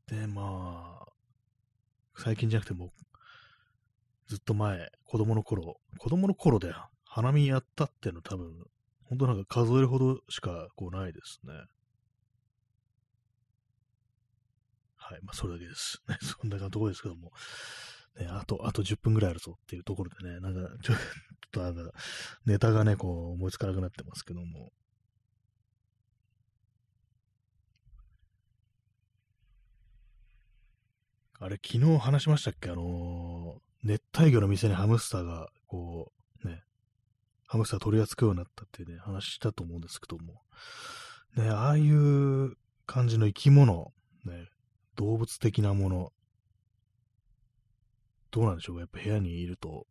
[0.08, 1.06] て、まあ、
[2.18, 2.92] 最近じゃなくても、
[4.28, 6.74] ずっと前、子供の頃、子供の頃で
[7.06, 8.52] 花見やったっていうの多分、
[9.04, 11.54] 本当なんか数えるほどしかこうないですね。
[14.96, 16.02] はい、まあそれだけです。
[16.08, 17.32] ね、 そんなところですけども。
[18.18, 20.98] ね、あと、あと10分ぐらいあるぞっていうところでね、なんか、ちょっ
[21.52, 21.92] となんか、
[22.46, 24.72] ネタがね、こう思いつかなくなってますけども。
[31.44, 32.70] あれ、昨日話しましたっけ？
[32.70, 36.12] あのー、熱帯魚の店にハムスターが、こ
[36.46, 36.62] う、ね、
[37.48, 40.44] ハムスター取り扱うようになったってね、話したと思うんですけども、
[41.36, 42.54] ね、ああいう
[42.86, 43.92] 感じの生き物、
[44.24, 44.50] ね、
[44.96, 46.14] 動物的なもの、
[48.30, 48.76] どうなんでしょう？
[48.76, 49.88] かやっぱ部屋にいると、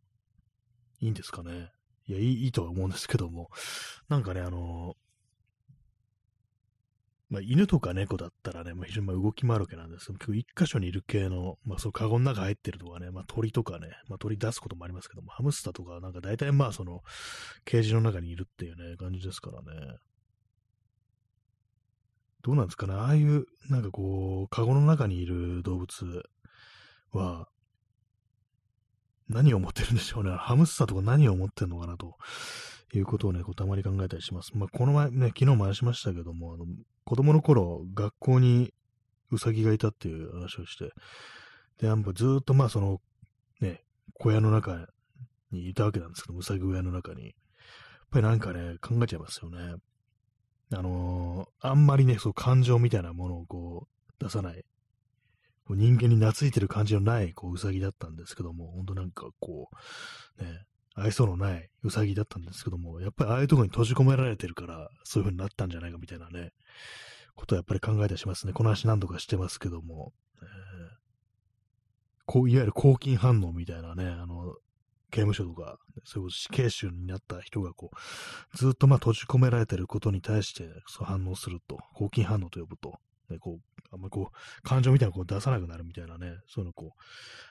[1.01, 1.69] いいんですかね？
[2.07, 3.49] いや、いい、いいとは思うんですけども、
[4.07, 4.95] なんかね、あの
[7.31, 17.03] まあ、犬とか猫だったらね、まあ、非常にま動き回るわけなんですけど、結構一箇所にいる系の、まあ、そのカゴの中入ってるとかね、まあ、鳥とかね、まあ、鳥出すこともありますけども、ハムスターとかなんか大体まあその、
[17.63, 19.95] ケージの中にいるっていうね、感じですからね。
[22.43, 26.23] どうなんですかね、ああいう、なんかこう、カゴの中にいる動物
[27.13, 27.47] は、
[29.29, 30.31] 何を持ってるんでしょうね。
[30.31, 32.17] ハムスターとか何を持ってるのかなと
[32.93, 34.51] いうことをね、こうたまに考えたりします。
[34.57, 36.65] まあ、この前ね、昨日も話しましたけども、あの、
[37.11, 38.73] 子供の頃、学校に
[39.31, 40.93] ウサギがいたっていう話をして、
[41.77, 43.01] で、やっぱずっとまあその、
[43.59, 43.83] ね、
[44.13, 44.87] 小屋の中
[45.51, 47.25] にいたわけなんですけど、ウサギ小屋の中に。
[47.25, 47.33] やっ
[48.11, 49.75] ぱりなんかね、考えちゃいますよね。
[50.73, 54.63] あのー、あんまりね、そう感情みたいなものをこう、出さない。
[55.67, 59.69] 人間に懐いてる感じのない、こう、ウサギだったんですけども、ほんとなんかこ
[60.39, 60.63] う、ね、
[60.95, 66.51] 愛想のないウサギだったんですけども、やっぱりああいうところに閉じ込められてるから、そういう風になったんじゃないかみたいなね、
[67.35, 68.53] ことをやっぱり考えたりしますね。
[68.53, 70.47] この話何度かしてますけども、えー、
[72.25, 74.55] こういわゆる抗菌反応みたいなね、あの、
[75.11, 82.93] 刑務所とか、そういう死刑囚になった人がこう、ずっとまあ閉じ込められてることに対してそう反応すると、抗菌反応と呼ぶと、
[83.29, 87.01] ね、こう、あんまりこう、感情みたいなのを出さなくなるみたいなね、そういうのこう、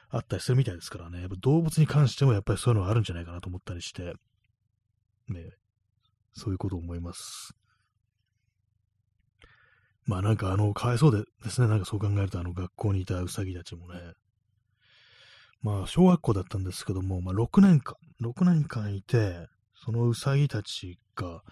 [0.09, 4.15] あったりするみたいですからね、やっぱ動物に関してもやっぱりそういうのはあるんじゃないかなと思ったりして、
[5.29, 5.51] ね、
[6.33, 7.55] そういうことを思います。
[10.07, 14.01] まあなんかあの、かわいそうでですね、なんかそう考えるとあの学校にいたウサギたちもね、
[15.63, 21.43] まあ小学校だったんですけども、まあ6年間、6年間いて、そのウサギたちが、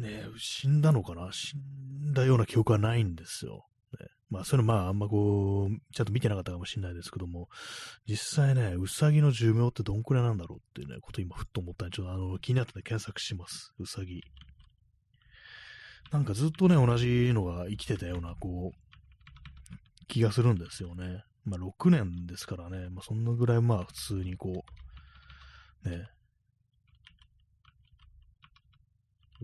[0.00, 1.30] ね、死んだのかな？
[1.32, 3.66] 死んだような記憶はないんですよ。
[3.98, 7.48] ねまあ、そういうのまあ、あんまこう、ちゃんと見てなかったかもしれないですけども、
[8.06, 13.72] 実際ね、うさぎの寿命ってどんくらいなんだろうっていうね、こと今ふっと思ったんで、ちょっとあの、気になって検索します。
[13.78, 14.22] うさぎ。
[16.10, 21.22] なんかずっとね、同じのが生きてたような、こう、気がするんですよね。
[21.44, 24.64] まあ、6年ですからね、まあ、そんなぐらいまあ、普通にこ
[25.84, 26.08] う、ね、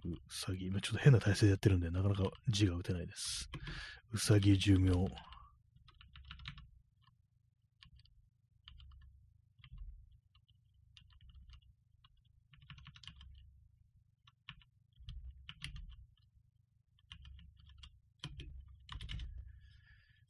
[0.05, 0.66] うさぎ。
[0.66, 3.50] 今ちょっと変な体勢でやってるんで、なかなか字が打てないです。
[4.12, 4.92] うさぎ寿命。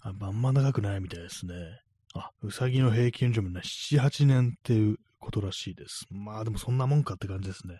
[0.00, 1.54] あ、あんま長くないみたいですね。
[2.14, 6.06] あ、うさぎの平均寿命ね、7、8年っていうことらしいです。
[6.10, 7.78] まあでもそんなもんかって感じですね。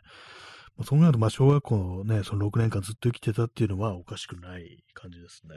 [0.77, 5.55] ま、そうなると、まあ小学校のね、その6年間ずっと生きてたっていうのはおかしくない感じですね。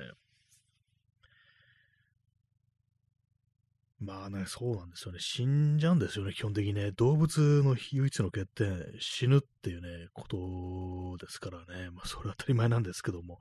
[3.99, 5.19] まあね、そうなんですよね。
[5.19, 6.91] 死んじゃうんですよね、基本的にね。
[6.91, 11.89] 動物の唯一の欠点、死ぬっていうね、ことですからね。
[11.91, 13.39] まあ、それは当たり前なんですけども。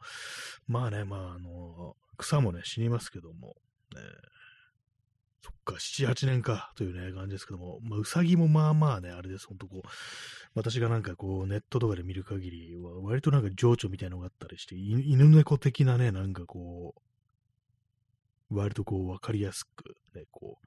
[0.67, 3.57] まあね、まあ、あの、草もね、死にますけども。
[3.95, 4.01] ね、
[5.45, 7.79] そっか、7、8年か、というね、感じですけども。
[7.83, 9.47] まあ、うさぎもまあまあね、あれです。
[9.47, 9.89] ほんとこう、
[10.55, 16.95] 私がなんかこう、ネットとかで見る限りは、割となんか情緒みたいなのがあったりして、犬猫的なね、なんかこ
[18.51, 20.67] う、割とこう分かりやすく、ね、こう、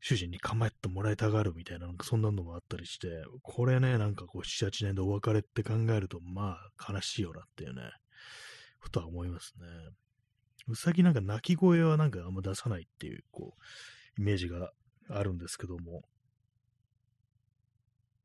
[0.00, 3.08] 主人に構えてもらいたがるみたいな、なんかそんなのもあったりして、
[3.42, 7.82] これね、なんかこう、7、8年でお別れって考えると、まあ、悲しいよなっていうね、
[8.80, 9.66] ふとは思いますね。
[10.68, 14.72] うさぎなんか鳴き声はなんかあんま出さないっていう、こう、イメージが
[15.08, 16.02] あるんですけども、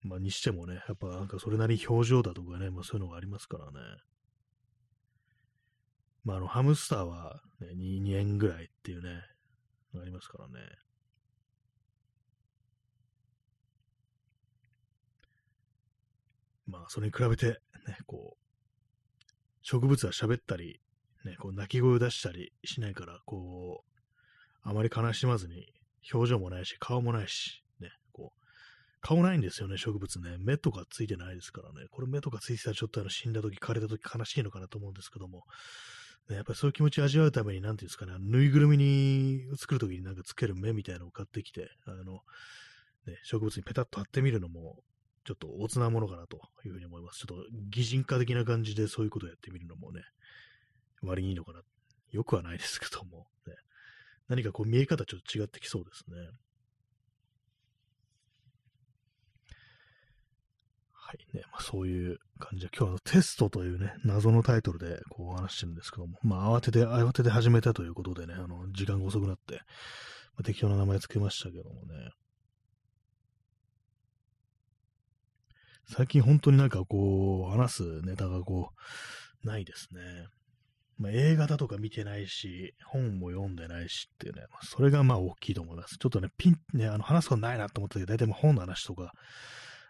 [0.04, 3.80] まあ、にしてもね、やっぱなんかそれなりに表情だとかね、まあそういうのがありますからね。
[6.24, 9.22] まあ、あの、ハムスターは、ね、2, 2円ぐらいっていうね、
[10.00, 10.54] ありますからね。
[16.68, 18.42] まあ、それに比べて、ね、こう、
[19.62, 20.80] 植物は喋ったり、
[21.26, 24.02] ね、こう、鳴き声を出したりしないから、こう、
[24.64, 25.68] あまり悲しまずに、
[26.14, 28.42] 表情もないし、顔もないし、ね、こう、
[29.02, 30.38] 顔ないんですよね、植物ね。
[30.40, 31.88] 目とかついてないですからね。
[31.92, 35.44] これ目とかついてたらちょっとあの死んだ時、枯れた時悲しいのかなと思うんですけども、
[36.30, 42.22] ね、やっぱりそういう気持ちを味わうために、なんていうんですかね、ぬいぐるみに作るときになんかつける目みたいなのを買ってきて、あの、
[43.06, 44.84] ね、植物にペタッと貼ってみるのも、
[45.24, 47.20] ちょっとおつなものかなというふうに思います。
[47.20, 50.02] ちょっと擬人化的な感じでそういうことをやってみるのもね、
[51.02, 51.62] 割にいいのかな。
[52.12, 53.56] よくはないですけども、ね、
[54.28, 56.18] 何かこう見え方ちょっと違ってきそうですね。
[61.12, 69.60] はいね、まあ、そういう感じで、今日はテストというね、謎のタイトルでこう話してるんですけども、まあ、慌てて、慌てて始めたということでね、あの、時間が遅くなって、ま
[70.40, 72.12] あ、適当な名前つけましたけどもね。
[75.90, 78.70] 最近本当になんかこう、話すネタがこ
[79.44, 80.02] う、ないですね。
[81.02, 85.98] まあ、映画だとか見てないし、本も読んでないしっていうね、それがまあ大きいと思います。
[85.98, 89.12] ちょっとね、ピン、ね、あの話すことないなと思ったけど、大体もう本の話とか、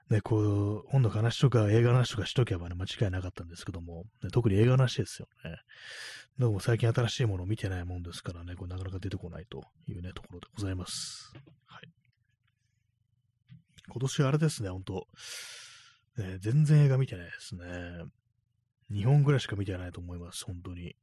[0.09, 5.57] ね、こう、本の話とか映画の話とかしとけばね、間違いなかったんですけども、ね、特に映画の話ですよね。
[6.39, 11.34] どうも最近新しいものを見てないもんですからね、これなかなか出てこないというね、ところでございます。
[11.66, 11.89] はい。
[13.89, 15.07] 今年はあれですね、ほんと。
[16.18, 17.66] ね、全然映画見てないですね。
[18.91, 20.95] 2本ぐらいしか見てないと思います、本当に。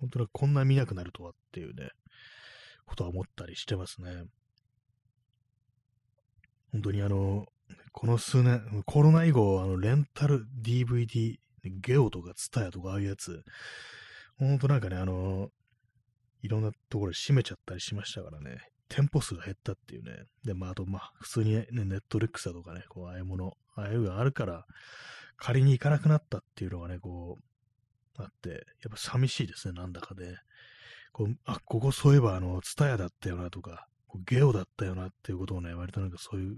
[0.00, 1.90] 本当にこんな見なくなるとはっていうね、
[2.86, 4.24] ことは思ったりしてますね。
[6.72, 7.46] 本当にあの、
[7.92, 13.42] この数年、コロナ以後、あの、レンタル DVD、ゲオとかツタヤとかああいうやつ、
[14.38, 15.50] ほんとなんかね、あの、
[16.42, 20.24] いろんなところで閉めちゃったりしましたからね、店舗数が減ったっていうね。
[20.44, 24.64] で、まあ、あと、まあ、普通にね、ネットリックスだとかね、こう、ああいうもの、ああいうのがあるから、
[25.36, 27.42] 借りに行かなくなったっていうのがね、こう、
[28.18, 30.36] あって、やっぱ寂しいですね、なんだか、ね。
[31.12, 33.86] こう、あ、ここそういえば、あの、ツタヤだったよなとか、
[34.26, 36.56] ゲオだったよなっていうことをね、割となんかそういう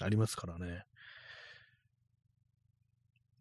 [0.00, 0.82] ありますからね。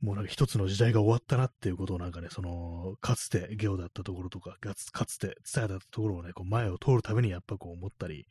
[0.01, 8.27] もうなんか一つの時代が終わったなっていうことをなんかね、その、かつてゲオだったところとか、かつて伝えだったところをね、こう前を通るためにやっぱこう思ったり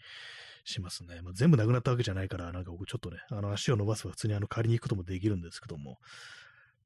[0.65, 1.23] しますね。
[1.23, 5.97] まあ、全部なくなったわけじゃないから、なんか僕ちょっとね、あの足を伸ばせば普通にあの借りに行くこともできるんですけども、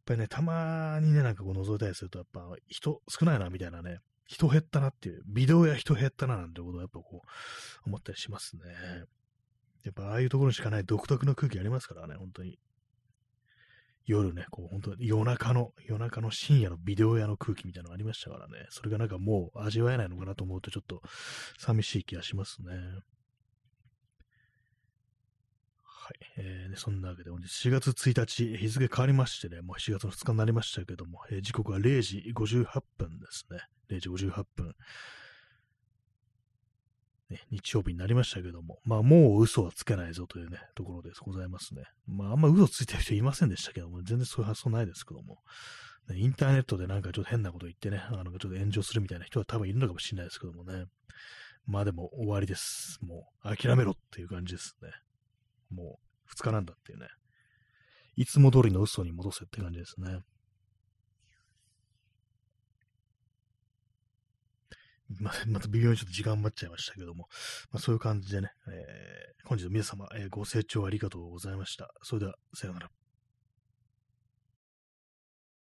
[0.06, 8.62] ぱりね、たまにね、なんかこう覗いたりすると、やっぱ人少ないなみたいなね、人減ったなっていう、ビデオや人減ったななんてことをやっぱこう思ったりしますね。
[9.84, 12.58] やっぱああいうところにしかない独特の空気ありますからね、本当に。
[14.04, 21.02] 夜ね、こう本当夜中の、夜中の深夜のビデオ屋の空気みたいなのがありましたからね、それがなんかもう味わえないのかなと思うとちょっと
[21.58, 22.72] 寂しい気がしますね。
[26.06, 26.14] はい。
[26.36, 33.58] えー、ね、そんなわけで、本日4月1日、日付変わりましてね、もう7月の2日になりましたけども、えー、時刻は0時58分ですね。
[33.88, 34.76] 0時58分。
[37.28, 41.82] ね、日曜日になりましたけども、まあもう嘘はつけないぞというね、ところでございますね。
[42.06, 45.42] まああんま嘘ついてる人いませんでしたけども、全然そういう発想ないですけども、
[46.14, 50.84] インターネットでなんかちょっと変なこと言ってね、あのちょっと炎上するみたいな人は多分いるのかもしれないですけどもね。
[51.66, 53.00] まあでも終わりです。
[53.02, 54.90] もう諦めろっていう感じですね。
[55.70, 57.06] もう2日なんだっていうね。
[58.16, 60.20] いつも通りの嘘に戻せって感じですね。
[65.20, 67.28] ま また微妙にちょっと時間待っちゃいましたけども、
[67.70, 71.92] まあ、そういう感じでね、えー、本日の皆様、えー、ご清聴ありがとうございました。
[72.02, 72.90] それでは、さようなら。